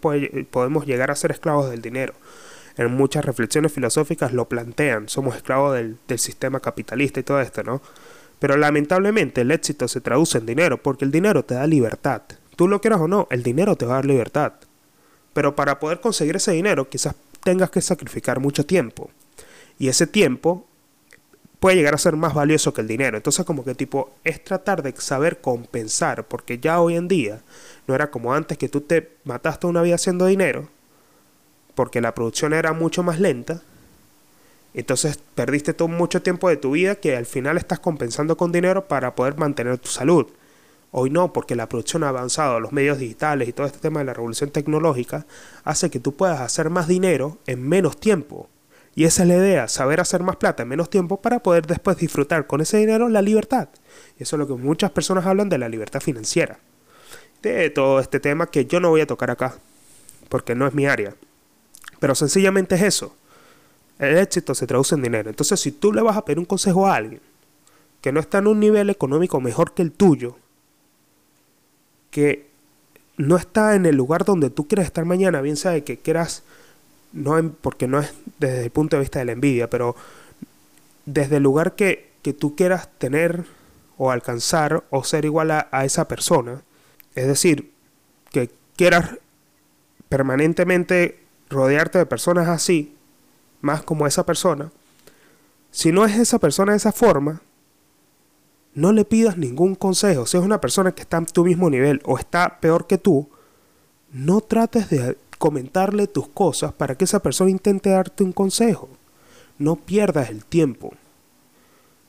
podemos 0.51 0.85
llegar 0.85 1.11
a 1.11 1.15
ser 1.15 1.31
esclavos 1.31 1.69
del 1.69 1.81
dinero. 1.81 2.13
En 2.77 2.91
muchas 2.91 3.25
reflexiones 3.25 3.73
filosóficas 3.73 4.31
lo 4.33 4.47
plantean, 4.47 5.09
somos 5.09 5.35
esclavos 5.35 5.75
del, 5.75 5.97
del 6.07 6.19
sistema 6.19 6.59
capitalista 6.59 7.19
y 7.19 7.23
todo 7.23 7.41
esto, 7.41 7.63
¿no? 7.63 7.81
Pero 8.39 8.55
lamentablemente 8.55 9.41
el 9.41 9.51
éxito 9.51 9.87
se 9.87 9.99
traduce 9.99 10.37
en 10.37 10.45
dinero, 10.45 10.81
porque 10.81 11.03
el 11.03 11.11
dinero 11.11 11.43
te 11.43 11.55
da 11.55 11.67
libertad. 11.67 12.21
Tú 12.55 12.67
lo 12.67 12.79
quieras 12.79 13.01
o 13.01 13.07
no, 13.07 13.27
el 13.31 13.43
dinero 13.43 13.75
te 13.75 13.85
va 13.85 13.93
a 13.93 13.95
dar 13.95 14.05
libertad. 14.05 14.53
Pero 15.33 15.55
para 15.55 15.79
poder 15.79 15.99
conseguir 15.99 16.37
ese 16.37 16.51
dinero 16.51 16.89
quizás 16.89 17.15
tengas 17.43 17.69
que 17.69 17.81
sacrificar 17.81 18.39
mucho 18.39 18.65
tiempo. 18.65 19.09
Y 19.77 19.89
ese 19.89 20.07
tiempo 20.07 20.65
puede 21.59 21.75
llegar 21.75 21.93
a 21.93 21.97
ser 21.97 22.15
más 22.15 22.33
valioso 22.33 22.73
que 22.73 22.81
el 22.81 22.87
dinero. 22.87 23.17
Entonces 23.17 23.45
como 23.45 23.63
que 23.63 23.75
tipo 23.75 24.11
es 24.23 24.43
tratar 24.43 24.83
de 24.83 24.93
saber 24.97 25.41
compensar, 25.41 26.27
porque 26.27 26.59
ya 26.59 26.81
hoy 26.81 26.95
en 26.95 27.07
día 27.07 27.41
no 27.89 27.95
era 27.95 28.11
como 28.11 28.35
antes 28.35 28.59
que 28.59 28.69
tú 28.69 28.81
te 28.81 29.17
mataste 29.23 29.65
una 29.65 29.81
vida 29.81 29.95
haciendo 29.95 30.27
dinero, 30.27 30.69
porque 31.73 32.01
la 32.01 32.13
producción 32.13 32.53
era 32.53 32.71
mucho 32.71 33.01
más 33.01 33.19
lenta. 33.19 33.63
Entonces 34.75 35.17
perdiste 35.33 35.73
todo 35.73 35.87
mucho 35.87 36.21
tiempo 36.21 36.49
de 36.49 36.57
tu 36.57 36.71
vida 36.71 36.95
que 36.95 37.17
al 37.17 37.25
final 37.25 37.57
estás 37.57 37.79
compensando 37.79 38.37
con 38.37 38.51
dinero 38.51 38.87
para 38.87 39.15
poder 39.15 39.37
mantener 39.39 39.79
tu 39.79 39.89
salud. 39.89 40.27
Hoy 40.91 41.09
no, 41.09 41.33
porque 41.33 41.55
la 41.55 41.67
producción 41.67 42.03
ha 42.03 42.09
avanzado, 42.09 42.59
los 42.59 42.71
medios 42.71 42.99
digitales 42.99 43.49
y 43.49 43.53
todo 43.53 43.65
este 43.65 43.79
tema 43.79 44.01
de 44.01 44.05
la 44.05 44.13
revolución 44.13 44.51
tecnológica 44.51 45.25
hace 45.63 45.89
que 45.89 45.99
tú 45.99 46.15
puedas 46.15 46.41
hacer 46.41 46.69
más 46.69 46.87
dinero 46.87 47.39
en 47.47 47.67
menos 47.67 47.99
tiempo. 47.99 48.49
Y 48.93 49.05
esa 49.05 49.23
es 49.23 49.29
la 49.29 49.37
idea, 49.37 49.67
saber 49.67 49.99
hacer 49.99 50.21
más 50.21 50.35
plata 50.35 50.61
en 50.61 50.69
menos 50.69 50.91
tiempo 50.91 51.19
para 51.21 51.41
poder 51.41 51.65
después 51.65 51.97
disfrutar 51.97 52.45
con 52.45 52.61
ese 52.61 52.77
dinero 52.77 53.09
la 53.09 53.23
libertad. 53.23 53.69
Y 54.19 54.23
eso 54.23 54.35
es 54.35 54.39
lo 54.41 54.47
que 54.47 54.61
muchas 54.61 54.91
personas 54.91 55.25
hablan 55.25 55.49
de 55.49 55.57
la 55.57 55.69
libertad 55.69 56.01
financiera 56.01 56.59
de 57.41 57.69
todo 57.69 57.99
este 57.99 58.19
tema 58.19 58.47
que 58.47 58.65
yo 58.65 58.79
no 58.79 58.89
voy 58.89 59.01
a 59.01 59.07
tocar 59.07 59.31
acá, 59.31 59.57
porque 60.27 60.55
no 60.55 60.67
es 60.67 60.73
mi 60.73 60.85
área. 60.85 61.15
Pero 61.99 62.15
sencillamente 62.15 62.75
es 62.75 62.81
eso. 62.81 63.15
El 63.97 64.17
éxito 64.17 64.55
se 64.55 64.65
traduce 64.65 64.95
en 64.95 65.01
dinero. 65.01 65.29
Entonces, 65.29 65.59
si 65.59 65.71
tú 65.71 65.91
le 65.91 66.01
vas 66.01 66.15
a 66.15 66.23
pedir 66.23 66.39
un 66.39 66.45
consejo 66.45 66.87
a 66.87 66.95
alguien 66.95 67.21
que 68.01 68.13
no 68.13 68.21
está 68.21 68.37
en 68.37 68.47
un 68.47 68.59
nivel 68.59 68.89
económico 68.89 69.41
mejor 69.41 69.73
que 69.73 69.81
el 69.81 69.91
tuyo, 69.91 70.37
que 72.11 72.47
no 73.17 73.35
está 73.35 73.75
en 73.75 73.85
el 73.85 73.95
lugar 73.95 74.23
donde 74.23 74.49
tú 74.49 74.67
quieres 74.67 74.85
estar 74.85 75.03
mañana, 75.03 75.41
bien 75.41 75.57
sabe 75.57 75.83
que 75.83 75.97
quieras, 75.97 76.43
no 77.11 77.51
porque 77.61 77.87
no 77.87 77.99
es 77.99 78.13
desde 78.39 78.63
el 78.63 78.71
punto 78.71 78.95
de 78.95 79.01
vista 79.01 79.19
de 79.19 79.25
la 79.25 79.33
envidia, 79.33 79.69
pero 79.69 79.97
desde 81.05 81.37
el 81.37 81.43
lugar 81.43 81.75
que, 81.75 82.11
que 82.21 82.31
tú 82.31 82.55
quieras 82.55 82.87
tener 82.97 83.43
o 83.97 84.11
alcanzar 84.11 84.85
o 84.89 85.03
ser 85.03 85.25
igual 85.25 85.51
a 85.51 85.83
esa 85.83 86.07
persona, 86.07 86.61
es 87.19 87.27
decir, 87.27 87.71
que 88.31 88.49
quieras 88.75 89.17
permanentemente 90.07 91.19
rodearte 91.49 91.97
de 91.97 92.05
personas 92.05 92.47
así, 92.47 92.95
más 93.61 93.83
como 93.83 94.07
esa 94.07 94.25
persona, 94.25 94.71
si 95.71 95.91
no 95.91 96.05
es 96.05 96.17
esa 96.17 96.39
persona 96.39 96.71
de 96.71 96.77
esa 96.77 96.91
forma, 96.91 97.41
no 98.73 98.91
le 98.93 99.05
pidas 99.05 99.37
ningún 99.37 99.75
consejo. 99.75 100.25
Si 100.25 100.37
es 100.37 100.43
una 100.43 100.61
persona 100.61 100.93
que 100.93 101.01
está 101.01 101.17
a 101.17 101.25
tu 101.25 101.43
mismo 101.43 101.69
nivel 101.69 102.01
o 102.05 102.17
está 102.17 102.59
peor 102.59 102.87
que 102.87 102.97
tú, 102.97 103.29
no 104.11 104.41
trates 104.41 104.89
de 104.89 105.17
comentarle 105.37 106.07
tus 106.07 106.27
cosas 106.29 106.73
para 106.73 106.95
que 106.95 107.03
esa 107.05 107.21
persona 107.21 107.51
intente 107.51 107.89
darte 107.89 108.23
un 108.23 108.31
consejo. 108.31 108.89
No 109.57 109.75
pierdas 109.75 110.29
el 110.29 110.45
tiempo. 110.45 110.93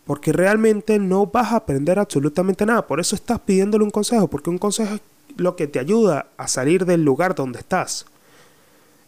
Porque 0.05 0.33
realmente 0.33 0.99
no 0.99 1.27
vas 1.27 1.53
a 1.53 1.57
aprender 1.57 1.99
absolutamente 1.99 2.67
nada. 2.67 2.87
Por 2.87 3.01
eso 3.01 3.15
estás 3.15 3.41
pidiéndole 3.41 3.85
un 3.85 3.91
consejo. 3.91 4.29
Porque 4.29 4.51
un 4.51 4.59
consejo 4.59 4.95
es 4.95 5.01
lo 5.37 5.57
que 5.57 5.67
te 5.67 5.79
ayuda 5.79 6.27
a 6.37 6.49
salir 6.49 6.85
del 6.85 7.05
lugar 7.05 7.35
donde 7.35 7.61
estás. 7.61 8.07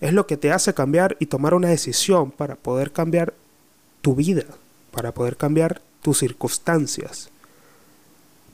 Es 0.01 0.13
lo 0.13 0.27
que 0.27 0.37
te 0.37 0.53
hace 0.53 0.75
cambiar 0.75 1.17
y 1.19 1.27
tomar 1.27 1.55
una 1.55 1.69
decisión 1.69 2.31
para 2.31 2.57
poder 2.57 2.93
cambiar 2.93 3.35
tu 4.01 4.15
vida. 4.15 4.45
Para 4.91 5.13
poder 5.13 5.37
cambiar 5.37 5.81
tus 6.03 6.19
circunstancias. 6.19 7.31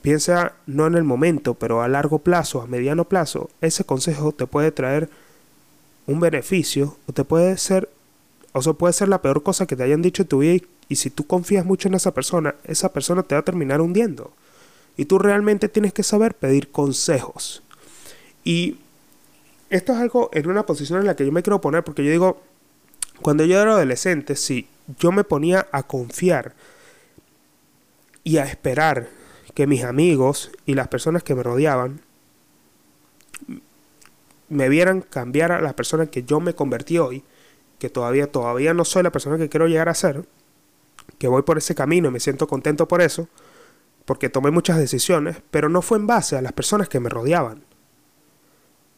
Piensa 0.01 0.53
no 0.65 0.87
en 0.87 0.95
el 0.95 1.03
momento, 1.03 1.55
pero 1.55 1.81
a 1.81 1.87
largo 1.87 2.19
plazo, 2.19 2.61
a 2.61 2.67
mediano 2.67 3.03
plazo, 3.05 3.49
ese 3.59 3.83
consejo 3.83 4.31
te 4.31 4.47
puede 4.47 4.71
traer 4.71 5.09
un 6.07 6.19
beneficio 6.19 6.95
o 7.07 7.13
te 7.13 7.25
puede 7.25 7.57
ser 7.57 7.89
o 8.53 8.61
sea, 8.61 8.73
puede 8.73 8.93
ser 8.93 9.07
la 9.09 9.21
peor 9.21 9.43
cosa 9.43 9.65
que 9.65 9.75
te 9.75 9.83
hayan 9.83 10.01
dicho 10.01 10.23
en 10.23 10.27
tu 10.27 10.39
vida 10.39 10.65
y, 10.87 10.95
si 10.95 11.09
tú 11.09 11.27
confías 11.27 11.65
mucho 11.65 11.87
en 11.87 11.93
esa 11.93 12.13
persona, 12.13 12.55
esa 12.63 12.91
persona 12.91 13.23
te 13.23 13.35
va 13.35 13.41
a 13.41 13.45
terminar 13.45 13.79
hundiendo. 13.79 14.33
Y 14.97 15.05
tú 15.05 15.19
realmente 15.19 15.69
tienes 15.69 15.93
que 15.93 16.03
saber 16.03 16.35
pedir 16.35 16.71
consejos. 16.71 17.61
Y 18.43 18.77
esto 19.69 19.93
es 19.93 19.99
algo 19.99 20.29
en 20.33 20.49
una 20.49 20.65
posición 20.65 20.99
en 20.99 21.05
la 21.05 21.15
que 21.15 21.25
yo 21.25 21.31
me 21.31 21.43
quiero 21.43 21.61
poner 21.61 21.83
porque 21.83 22.03
yo 22.03 22.11
digo, 22.11 22.41
cuando 23.21 23.45
yo 23.45 23.61
era 23.61 23.73
adolescente, 23.73 24.35
si 24.35 24.67
yo 24.97 25.11
me 25.11 25.23
ponía 25.23 25.67
a 25.71 25.83
confiar 25.83 26.55
y 28.23 28.37
a 28.37 28.45
esperar 28.45 29.09
que 29.53 29.67
mis 29.67 29.83
amigos 29.83 30.51
y 30.65 30.73
las 30.73 30.87
personas 30.87 31.21
que 31.21 31.35
me 31.35 31.43
rodeaban 31.43 32.01
me 34.49 34.69
vieran 34.69 35.01
cambiar 35.01 35.51
a 35.51 35.61
la 35.61 35.75
persona 35.75 36.07
que 36.07 36.23
yo 36.23 36.39
me 36.39 36.55
convertí 36.55 36.97
hoy, 36.97 37.23
que 37.79 37.89
todavía, 37.89 38.31
todavía 38.31 38.73
no 38.73 38.85
soy 38.85 39.03
la 39.03 39.11
persona 39.11 39.37
que 39.37 39.49
quiero 39.49 39.67
llegar 39.67 39.89
a 39.89 39.95
ser, 39.95 40.25
que 41.17 41.27
voy 41.27 41.41
por 41.41 41.57
ese 41.57 41.73
camino 41.73 42.09
y 42.09 42.11
me 42.11 42.19
siento 42.19 42.47
contento 42.47 42.87
por 42.87 43.01
eso, 43.01 43.27
porque 44.05 44.29
tomé 44.29 44.51
muchas 44.51 44.77
decisiones, 44.77 45.37
pero 45.49 45.69
no 45.69 45.81
fue 45.81 45.97
en 45.97 46.07
base 46.07 46.37
a 46.37 46.41
las 46.41 46.53
personas 46.53 46.89
que 46.89 46.99
me 46.99 47.09
rodeaban. 47.09 47.63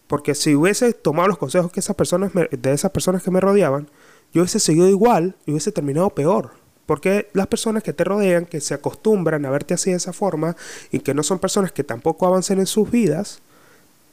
Porque 0.08 0.36
si 0.36 0.56
hubiese 0.56 0.94
tomado 0.94 1.30
los 1.30 1.38
consejos 1.38 1.72
que 1.72 1.80
esas 1.80 1.96
personas 1.96 2.32
de 2.34 2.74
esas 2.74 2.92
personas 2.92 3.24
que 3.24 3.32
me 3.32 3.40
rodeaban, 3.40 3.90
yo 4.34 4.42
hubiese 4.42 4.60
seguido 4.60 4.90
igual 4.90 5.36
y 5.46 5.52
hubiese 5.52 5.72
terminado 5.72 6.10
peor. 6.10 6.52
Porque 6.86 7.30
las 7.34 7.48
personas 7.48 7.84
que 7.84 7.94
te 7.94 8.04
rodean, 8.04 8.46
que 8.46 8.60
se 8.60 8.74
acostumbran 8.74 9.46
a 9.46 9.50
verte 9.50 9.74
así 9.74 9.92
de 9.92 9.98
esa 9.98 10.12
forma 10.12 10.58
y 10.92 11.00
que 11.00 11.14
no 11.14 11.24
son 11.24 11.40
personas 11.40 11.72
que 11.72 11.84
tampoco 11.84 12.26
avancen 12.26 12.60
en 12.60 12.66
sus 12.66 12.92
vidas, 12.92 13.42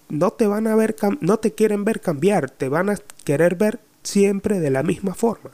no 0.09 0.31
te 0.31 0.47
van 0.47 0.67
a 0.67 0.77
ver, 0.77 0.95
no 1.21 1.39
te 1.39 1.53
quieren 1.53 1.85
ver 1.85 2.01
cambiar, 2.01 2.51
te 2.51 2.69
van 2.69 2.91
a 2.91 2.97
querer 3.25 3.57
ver 3.57 3.81
siempre 4.09 4.59
de 4.59 4.71
la 4.71 4.83
misma 4.83 5.15
forma. 5.15 5.51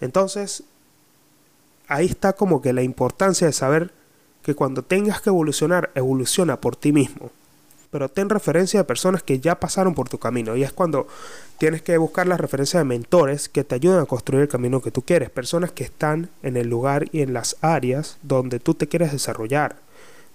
Entonces, 0.00 0.64
ahí 1.86 2.06
está 2.06 2.32
como 2.32 2.62
que 2.62 2.72
la 2.72 2.82
importancia 2.82 3.46
de 3.46 3.52
saber 3.52 3.92
que 4.42 4.54
cuando 4.54 4.82
tengas 4.82 5.20
que 5.20 5.30
evolucionar, 5.30 5.90
evoluciona 5.94 6.60
por 6.60 6.76
ti 6.76 6.92
mismo. 6.92 7.30
Pero 7.90 8.08
ten 8.10 8.28
referencia 8.28 8.80
de 8.80 8.84
personas 8.84 9.22
que 9.22 9.40
ya 9.40 9.60
pasaron 9.60 9.94
por 9.94 10.08
tu 10.08 10.18
camino. 10.18 10.56
Y 10.56 10.62
es 10.62 10.72
cuando 10.72 11.06
tienes 11.56 11.80
que 11.82 11.96
buscar 11.96 12.26
la 12.26 12.36
referencia 12.36 12.78
de 12.78 12.84
mentores 12.84 13.48
que 13.48 13.64
te 13.64 13.74
ayuden 13.74 14.00
a 14.00 14.06
construir 14.06 14.42
el 14.42 14.48
camino 14.48 14.82
que 14.82 14.90
tú 14.90 15.02
quieres. 15.02 15.30
Personas 15.30 15.72
que 15.72 15.84
están 15.84 16.28
en 16.42 16.56
el 16.56 16.68
lugar 16.68 17.06
y 17.12 17.22
en 17.22 17.32
las 17.32 17.56
áreas 17.62 18.18
donde 18.22 18.60
tú 18.60 18.74
te 18.74 18.88
quieres 18.88 19.12
desarrollar. 19.12 19.76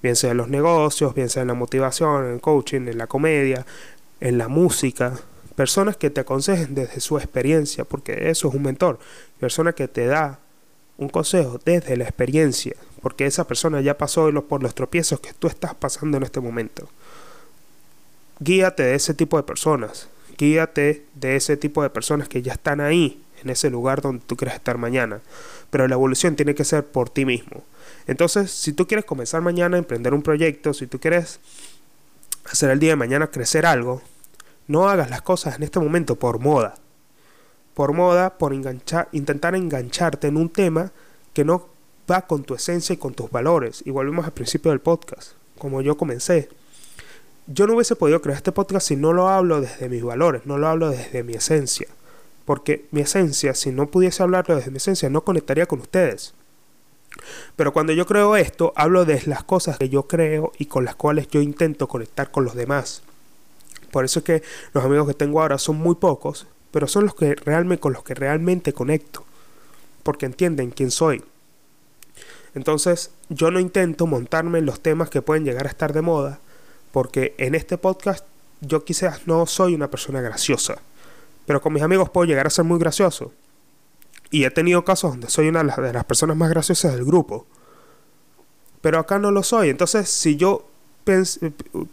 Bien 0.02 0.16
sea 0.16 0.32
en 0.32 0.38
los 0.38 0.50
negocios, 0.50 1.14
bien 1.14 1.30
sea 1.30 1.44
en 1.44 1.50
la 1.50 1.54
motivación, 1.54 2.26
en 2.26 2.34
el 2.34 2.42
coaching, 2.42 2.88
en 2.88 2.98
la 2.98 3.08
comedia, 3.08 3.66
en 4.20 4.38
la 4.38 4.48
música. 4.48 5.14
Personas 5.56 5.98
que 5.98 6.10
te 6.10 6.22
aconsejen 6.22 6.74
desde 6.76 7.00
su 7.00 7.18
experiencia, 7.18 7.86
porque 7.86 8.30
eso 8.30 8.48
es 8.48 8.56
un 8.56 8.64
mentor. 8.64 9.00
Persona 9.40 9.74
que 9.74 9.88
te 9.88 10.06
da 10.06 10.40
un 10.98 11.10
consejo 11.10 11.60
desde 11.64 11.98
la 11.98 12.06
experiencia, 12.06 12.76
porque 13.02 13.26
esa 13.26 13.46
persona 13.46 13.82
ya 13.82 13.98
pasó 13.98 14.32
por 14.46 14.64
los 14.64 14.76
tropiezos 14.76 15.20
que 15.20 15.34
tú 15.34 15.48
estás 15.48 15.76
pasando 15.76 16.18
en 16.18 16.24
este 16.24 16.40
momento. 16.40 16.90
Guíate 18.40 18.84
de 18.84 18.96
ese 18.96 19.14
tipo 19.14 19.38
de 19.38 19.44
personas, 19.44 20.08
guíate 20.38 21.06
de 21.14 21.36
ese 21.36 21.58
tipo 21.58 21.84
de 21.84 21.90
personas 21.90 22.28
que 22.28 22.42
ya 22.42 22.54
están 22.54 22.82
ahí, 22.82 23.22
en 23.44 23.50
ese 23.50 23.70
lugar 23.70 24.02
donde 24.02 24.24
tú 24.26 24.36
quieres 24.36 24.56
estar 24.56 24.78
mañana. 24.78 25.22
Pero 25.70 25.88
la 25.88 25.96
evolución 25.96 26.36
tiene 26.36 26.56
que 26.56 26.64
ser 26.64 26.86
por 26.86 27.10
ti 27.10 27.26
mismo. 27.26 27.64
Entonces, 28.08 28.52
si 28.52 28.74
tú 28.74 28.88
quieres 28.88 29.06
comenzar 29.06 29.42
mañana 29.42 29.76
a 29.76 29.80
emprender 29.80 30.14
un 30.14 30.22
proyecto, 30.22 30.74
si 30.74 30.88
tú 30.88 31.00
quieres 31.00 31.40
hacer 32.46 32.70
el 32.70 32.80
día 32.80 32.92
de 32.92 32.96
mañana 32.96 33.28
crecer 33.28 33.66
algo, 33.66 34.02
no 34.68 34.90
hagas 34.90 35.10
las 35.10 35.22
cosas 35.22 35.56
en 35.56 35.64
este 35.64 35.80
momento 35.80 36.16
por 36.16 36.40
moda. 36.40 36.76
Por 37.74 37.94
moda, 37.94 38.38
por 38.38 38.54
enganchar, 38.54 39.10
intentar 39.12 39.56
engancharte 39.56 40.28
en 40.28 40.38
un 40.38 40.50
tema 40.50 40.92
que 41.34 41.44
no 41.44 41.70
va 42.10 42.24
con 42.28 42.44
tu 42.44 42.56
esencia 42.56 42.94
y 42.94 42.98
con 42.98 43.14
tus 43.14 43.32
valores. 43.32 43.82
Y 43.86 43.92
volvemos 43.92 44.26
al 44.26 44.34
principio 44.34 44.72
del 44.72 44.82
podcast, 44.82 45.32
como 45.58 45.82
yo 45.82 45.98
comencé. 45.98 46.50
Yo 47.48 47.68
no 47.68 47.76
hubiese 47.76 47.96
podido 47.96 48.22
crear 48.22 48.38
este 48.38 48.52
podcast 48.52 48.88
si 48.88 48.96
no 48.96 49.12
lo 49.12 49.28
hablo 49.28 49.60
desde 49.60 49.90
mis 49.90 50.04
valores, 50.04 50.46
no 50.46 50.58
lo 50.58 50.68
hablo 50.68 50.90
desde 50.90 51.24
mi 51.24 51.34
esencia. 51.34 51.88
Porque 52.46 52.88
mi 52.92 53.02
esencia, 53.02 53.54
si 53.54 53.72
no 53.72 53.88
pudiese 53.88 54.24
hablarlo 54.24 54.56
desde 54.56 54.72
mi 54.72 54.78
esencia, 54.78 55.10
no 55.10 55.24
conectaría 55.24 55.66
con 55.66 55.80
ustedes. 55.80 56.34
Pero 57.56 57.74
cuando 57.74 57.94
yo 57.94 58.06
creo 58.06 58.36
esto, 58.36 58.74
hablo 58.76 59.06
de 59.06 59.22
las 59.26 59.44
cosas 59.44 59.78
que 59.78 59.90
yo 59.90 60.08
creo 60.08 60.52
y 60.58 60.66
con 60.66 60.86
las 60.86 60.96
cuales 60.96 61.28
yo 61.28 61.42
intento 61.42 61.88
conectar 61.88 62.32
con 62.32 62.44
los 62.44 62.56
demás. 62.56 63.04
Por 63.94 64.06
eso 64.06 64.20
es 64.20 64.26
que 64.26 64.44
los 64.74 64.84
amigos 64.84 65.08
que 65.08 65.14
tengo 65.14 65.40
ahora 65.40 65.60
son 65.60 65.76
muy 65.78 65.94
pocos, 65.94 66.48
pero 66.72 66.88
son 66.88 67.06
los 67.06 67.14
que 67.14 67.36
realmente 67.36 67.80
con 67.80 67.94
los 67.94 68.04
que 68.04 68.16
realmente 68.16 68.74
conecto, 68.74 69.24
porque 70.02 70.26
entienden 70.26 70.72
quién 70.72 70.90
soy. 70.90 71.24
Entonces, 72.56 73.12
yo 73.30 73.52
no 73.52 73.60
intento 73.60 74.08
montarme 74.08 74.58
en 74.58 74.66
los 74.66 74.82
temas 74.82 75.12
que 75.12 75.22
pueden 75.22 75.46
llegar 75.46 75.68
a 75.68 75.70
estar 75.70 75.94
de 75.94 76.02
moda, 76.02 76.40
porque 76.92 77.36
en 77.38 77.54
este 77.54 77.78
podcast 77.78 78.26
yo 78.62 78.84
quizás 78.84 79.28
no 79.28 79.46
soy 79.46 79.76
una 79.76 79.92
persona 79.92 80.22
graciosa, 80.22 80.80
pero 81.46 81.62
con 81.62 81.72
mis 81.72 81.84
amigos 81.84 82.10
puedo 82.10 82.26
llegar 82.26 82.48
a 82.48 82.50
ser 82.50 82.66
muy 82.66 82.80
gracioso. 82.80 83.32
Y 84.32 84.46
he 84.46 84.50
tenido 84.50 84.84
casos 84.84 85.12
donde 85.12 85.30
soy 85.30 85.50
una 85.50 85.64
de 85.64 85.94
las 85.94 86.06
personas 86.06 86.36
más 86.36 86.50
graciosas 86.50 86.96
del 86.96 87.06
grupo. 87.06 87.46
Pero 88.82 88.98
acá 88.98 89.20
no 89.20 89.30
lo 89.30 89.44
soy. 89.44 89.70
Entonces, 89.70 90.10
si 90.10 90.36
yo 90.36 90.73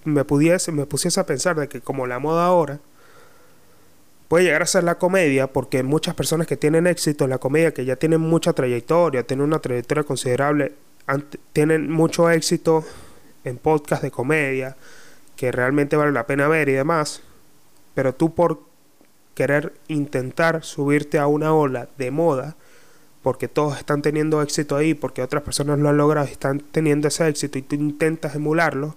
me, 0.04 0.24
pudiese, 0.24 0.72
me 0.72 0.86
pusiese 0.86 1.20
a 1.20 1.26
pensar 1.26 1.58
de 1.58 1.68
que 1.68 1.80
como 1.80 2.06
la 2.06 2.18
moda 2.18 2.46
ahora 2.46 2.78
puede 4.28 4.44
llegar 4.44 4.62
a 4.62 4.66
ser 4.66 4.84
la 4.84 4.96
comedia, 4.96 5.52
porque 5.52 5.82
muchas 5.82 6.14
personas 6.14 6.46
que 6.46 6.56
tienen 6.56 6.86
éxito 6.86 7.24
en 7.24 7.30
la 7.30 7.38
comedia, 7.38 7.74
que 7.74 7.84
ya 7.84 7.96
tienen 7.96 8.20
mucha 8.20 8.52
trayectoria, 8.52 9.24
tienen 9.24 9.44
una 9.44 9.58
trayectoria 9.58 10.04
considerable, 10.04 10.74
tienen 11.52 11.90
mucho 11.90 12.30
éxito 12.30 12.84
en 13.42 13.58
podcast 13.58 14.02
de 14.02 14.12
comedia, 14.12 14.76
que 15.34 15.50
realmente 15.50 15.96
vale 15.96 16.12
la 16.12 16.26
pena 16.26 16.46
ver 16.46 16.68
y 16.68 16.74
demás, 16.74 17.22
pero 17.94 18.14
tú 18.14 18.34
por 18.34 18.60
querer 19.34 19.72
intentar 19.88 20.62
subirte 20.62 21.18
a 21.18 21.26
una 21.26 21.52
ola 21.52 21.88
de 21.98 22.10
moda, 22.10 22.56
porque 23.22 23.48
todos 23.48 23.76
están 23.76 24.02
teniendo 24.02 24.40
éxito 24.42 24.76
ahí, 24.76 24.94
porque 24.94 25.22
otras 25.22 25.42
personas 25.42 25.78
lo 25.78 25.88
han 25.88 25.96
logrado 25.96 26.26
y 26.26 26.32
están 26.32 26.60
teniendo 26.60 27.08
ese 27.08 27.28
éxito 27.28 27.58
y 27.58 27.62
tú 27.62 27.76
intentas 27.76 28.34
emularlo, 28.34 28.96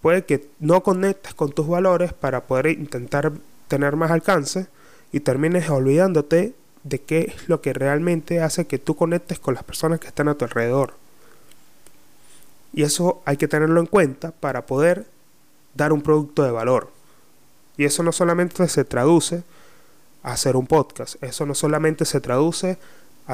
puede 0.00 0.24
que 0.24 0.48
no 0.60 0.82
conectes 0.82 1.34
con 1.34 1.52
tus 1.52 1.66
valores 1.66 2.12
para 2.12 2.42
poder 2.42 2.66
intentar 2.66 3.32
tener 3.68 3.96
más 3.96 4.10
alcance 4.10 4.66
y 5.12 5.20
termines 5.20 5.68
olvidándote 5.70 6.54
de 6.84 7.00
qué 7.00 7.32
es 7.34 7.48
lo 7.48 7.60
que 7.60 7.72
realmente 7.72 8.40
hace 8.40 8.66
que 8.66 8.78
tú 8.78 8.96
conectes 8.96 9.38
con 9.38 9.54
las 9.54 9.64
personas 9.64 10.00
que 10.00 10.08
están 10.08 10.28
a 10.28 10.34
tu 10.34 10.44
alrededor. 10.44 10.94
Y 12.72 12.82
eso 12.82 13.22
hay 13.24 13.36
que 13.36 13.48
tenerlo 13.48 13.80
en 13.80 13.86
cuenta 13.86 14.30
para 14.32 14.66
poder 14.66 15.06
dar 15.74 15.92
un 15.92 16.02
producto 16.02 16.42
de 16.42 16.50
valor. 16.50 16.90
Y 17.76 17.84
eso 17.84 18.02
no 18.02 18.12
solamente 18.12 18.66
se 18.68 18.84
traduce 18.84 19.42
a 20.22 20.32
hacer 20.32 20.56
un 20.56 20.66
podcast, 20.66 21.22
eso 21.22 21.46
no 21.46 21.54
solamente 21.54 22.04
se 22.04 22.20
traduce 22.20 22.78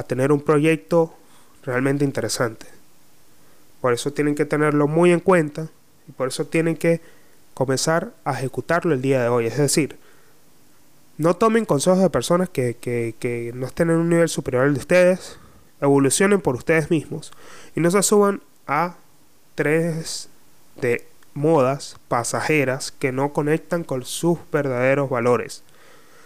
tener 0.03 0.33
un 0.33 0.41
proyecto 0.41 1.15
realmente 1.63 2.05
interesante. 2.05 2.67
Por 3.81 3.93
eso 3.93 4.13
tienen 4.13 4.35
que 4.35 4.45
tenerlo 4.45 4.89
muy 4.89 5.13
en 5.13 5.21
cuenta 5.21 5.69
y 6.09 6.13
por 6.13 6.29
eso 6.29 6.47
tienen 6.47 6.77
que 6.77 7.01
comenzar 7.55 8.13
a 8.25 8.33
ejecutarlo 8.33 8.95
el 8.95 9.03
día 9.03 9.23
de 9.23 9.29
hoy. 9.29 9.47
Es 9.47 9.59
decir, 9.59 9.99
no 11.17 11.35
tomen 11.35 11.65
consejos 11.65 12.01
de 12.01 12.11
personas 12.11 12.49
que, 12.49 12.77
que, 12.77 13.53
no 13.55 13.67
estén 13.67 13.91
en 13.91 13.97
un 13.97 14.09
nivel 14.09 14.29
superior 14.29 14.65
al 14.65 14.75
de 14.75 14.81
ustedes. 14.81 15.39
Evolucionen 15.81 16.41
por 16.41 16.55
ustedes 16.55 16.91
mismos. 16.91 17.33
Y 17.75 17.81
no 17.81 17.91
se 17.91 18.03
suban 18.03 18.41
a 18.67 18.97
tres 19.55 20.29
de 20.81 21.07
modas 21.35 21.97
pasajeras 22.09 22.93
que 22.93 23.13
no 23.13 23.33
conectan 23.33 23.85
con 23.85 24.05
sus 24.05 24.39
verdaderos 24.53 25.11
valores. 25.11 25.63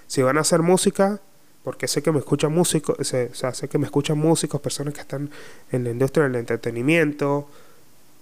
Si 0.07 0.23
van 0.23 0.39
a 0.39 0.43
hacer 0.43 0.61
música, 0.61 1.21
porque 1.65 1.89
sé 1.89 2.03
que 2.03 2.13
me 2.13 2.19
escuchan 2.19 2.53
músicos, 2.53 2.97
o 2.99 3.05
sé 3.05 3.69
que 3.69 3.79
me 3.79 3.87
escuchan 3.87 4.19
músicos, 4.19 4.61
personas 4.61 4.95
que 4.95 5.01
están 5.01 5.31
en 5.71 5.85
la 5.85 5.91
industria 5.91 6.25
del 6.25 6.37
entretenimiento. 6.37 7.49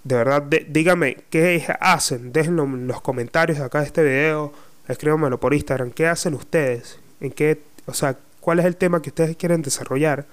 De 0.05 0.17
verdad, 0.17 0.43
díganme 0.43 1.25
qué 1.31 1.67
hacen, 1.81 2.33
déjenlo 2.33 2.65
en 2.65 2.87
los 2.87 3.01
comentarios 3.01 3.59
de 3.59 3.65
acá 3.65 3.81
de 3.81 3.87
este 3.87 4.03
video 4.03 4.53
escríbanmelo 4.93 5.39
por 5.39 5.55
Instagram. 5.55 5.91
¿Qué 5.91 6.07
hacen 6.07 6.35
ustedes? 6.35 6.99
¿En 7.21 7.31
qué, 7.31 7.63
o 7.87 7.95
sea, 7.95 8.17
cuál 8.41 8.59
es 8.59 8.67
el 8.67 8.77
tema 8.77 9.03
que 9.03 9.11
ustedes 9.11 9.37
quieren 9.37 9.63
desarrollar? 9.63 10.27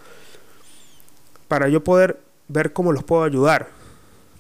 Para 1.48 1.70
yo 1.70 1.84
poder 1.84 2.20
ver 2.48 2.74
cómo 2.74 2.92
los 2.92 3.04
puedo 3.04 3.24
ayudar, 3.24 3.70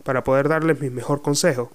para 0.03 0.23
poder 0.23 0.49
darles 0.49 0.79
mi 0.79 0.89
mejor 0.89 1.21
consejo. 1.21 1.71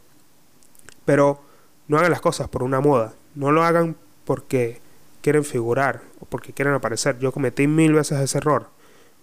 Pero 1.05 1.41
no 1.89 1.99
hagan 1.99 2.11
las 2.11 2.21
cosas 2.21 2.49
por 2.49 2.63
una 2.63 2.81
moda, 2.81 3.15
no 3.35 3.51
lo 3.51 3.63
hagan 3.63 3.97
porque 4.25 4.81
quieren 5.23 5.45
figurar 5.45 6.03
o 6.21 6.27
porque 6.27 6.53
quieren 6.53 6.75
aparecer. 6.75 7.19
Yo 7.19 7.33
cometí 7.33 7.67
mil 7.67 7.95
veces 7.95 8.21
ese 8.21 8.39
error 8.39 8.69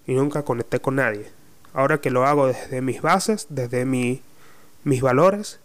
y 0.08 0.14
nunca 0.16 0.44
conecté 0.44 0.80
con 0.80 0.96
nadie. 0.96 1.28
Ahora 1.74 2.02
que 2.02 2.10
lo 2.10 2.26
hago 2.26 2.48
desde 2.48 2.82
mis 2.82 3.02
bases, 3.02 3.46
desde 3.50 3.86
mi, 3.86 4.24
mis 4.84 5.02
valores, 5.02 5.60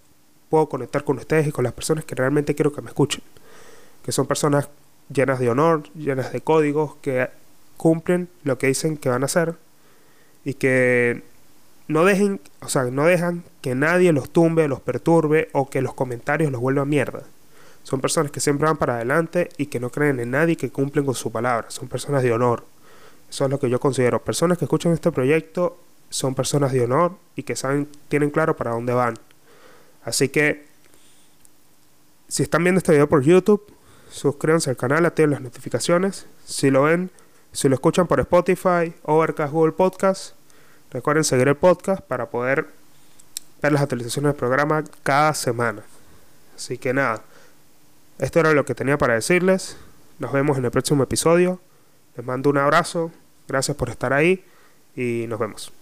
puedo 0.51 0.68
conectar 0.68 1.05
con 1.05 1.16
ustedes 1.18 1.47
y 1.47 1.53
con 1.53 1.64
las 1.64 1.73
personas 1.73 2.05
que 2.05 2.14
realmente 2.14 2.55
quiero 2.55 2.73
que 2.73 2.83
me 2.83 2.88
escuchen 2.88 3.23
que 4.05 4.12
son 4.12 4.27
personas 4.27 4.68
llenas 5.12 5.40
de 5.40 5.51
honor, 5.51 5.85
llenas 5.94 6.33
de 6.33 6.42
códigos, 6.42 6.97
que 6.97 7.31
cumplen 7.77 8.29
lo 8.44 8.59
que 8.59 8.68
dicen 8.68 8.97
que 8.97 9.09
van 9.09 9.23
a 9.23 9.27
hacer 9.27 9.55
y 10.44 10.55
que 10.55 11.23
no 11.88 12.05
dejen, 12.05 12.40
o 12.61 12.68
sea, 12.68 12.85
no 12.85 13.05
dejan 13.05 13.44
que 13.62 13.75
nadie 13.75 14.12
los 14.12 14.31
tumbe, 14.31 14.68
los 14.68 14.81
perturbe 14.81 15.49
o 15.53 15.70
que 15.70 15.81
los 15.81 15.94
comentarios 15.94 16.53
los 16.53 16.61
vuelvan 16.61 16.88
mierda. 16.88 17.23
Son 17.85 18.01
personas 18.01 18.33
que 18.33 18.40
siempre 18.40 18.66
van 18.66 18.79
para 18.79 18.97
adelante 18.97 19.51
y 19.59 19.66
que 19.66 19.79
no 19.79 19.90
creen 19.90 20.18
en 20.18 20.31
nadie 20.33 20.55
y 20.55 20.57
que 20.57 20.70
cumplen 20.70 21.05
con 21.05 21.14
su 21.14 21.31
palabra. 21.31 21.70
Son 21.70 21.87
personas 21.87 22.23
de 22.23 22.33
honor. 22.33 22.64
Eso 23.31 23.44
es 23.44 23.51
lo 23.51 23.61
que 23.61 23.68
yo 23.70 23.79
considero. 23.79 24.25
Personas 24.25 24.59
que 24.59 24.64
escuchan 24.64 24.92
este 24.92 25.12
proyecto 25.12 25.77
son 26.09 26.35
personas 26.35 26.73
de 26.73 26.83
honor 26.85 27.16
y 27.37 27.42
que 27.42 27.57
saben, 27.57 27.87
tienen 28.09 28.31
claro 28.31 28.57
para 28.57 28.70
dónde 28.70 28.94
van. 28.94 29.14
Así 30.03 30.29
que, 30.31 30.66
si 32.27 32.42
están 32.42 32.64
viendo 32.64 32.79
este 32.79 32.92
video 32.92 33.09
por 33.09 33.23
YouTube, 33.23 33.62
suscríbanse 34.11 34.70
al 34.70 34.77
canal, 34.77 35.05
activen 35.05 35.33
las 35.33 35.40
notificaciones. 35.42 36.27
Si 36.47 36.70
lo 36.70 36.85
ven, 36.85 37.11
si 37.53 37.68
lo 37.68 37.75
escuchan 37.75 38.07
por 38.07 38.18
Spotify, 38.20 38.94
Overcast, 39.03 39.53
Google 39.53 39.73
Podcast, 39.73 40.35
recuerden 40.90 41.25
seguir 41.25 41.49
el 41.49 41.57
podcast 41.57 42.01
para 42.01 42.31
poder 42.31 42.66
ver 43.61 43.73
las 43.73 43.83
actualizaciones 43.83 44.33
del 44.33 44.38
programa 44.38 44.85
cada 45.03 45.35
semana. 45.35 45.83
Así 46.57 46.79
que 46.79 46.94
nada, 46.94 47.23
esto 48.18 48.40
era 48.40 48.53
lo 48.53 48.64
que 48.64 48.74
tenía 48.74 48.98
para 48.98 49.14
decirles. 49.14 49.77
Nos 50.18 50.33
vemos 50.33 50.59
en 50.59 50.64
el 50.64 50.70
próximo 50.70 51.03
episodio. 51.03 51.61
Les 52.16 52.24
mando 52.24 52.50
un 52.50 52.59
abrazo. 52.59 53.11
Gracias 53.48 53.77
por 53.77 53.90
estar 53.90 54.12
ahí 54.12 54.44
y 54.96 55.27
nos 55.29 55.38
vemos. 55.38 55.72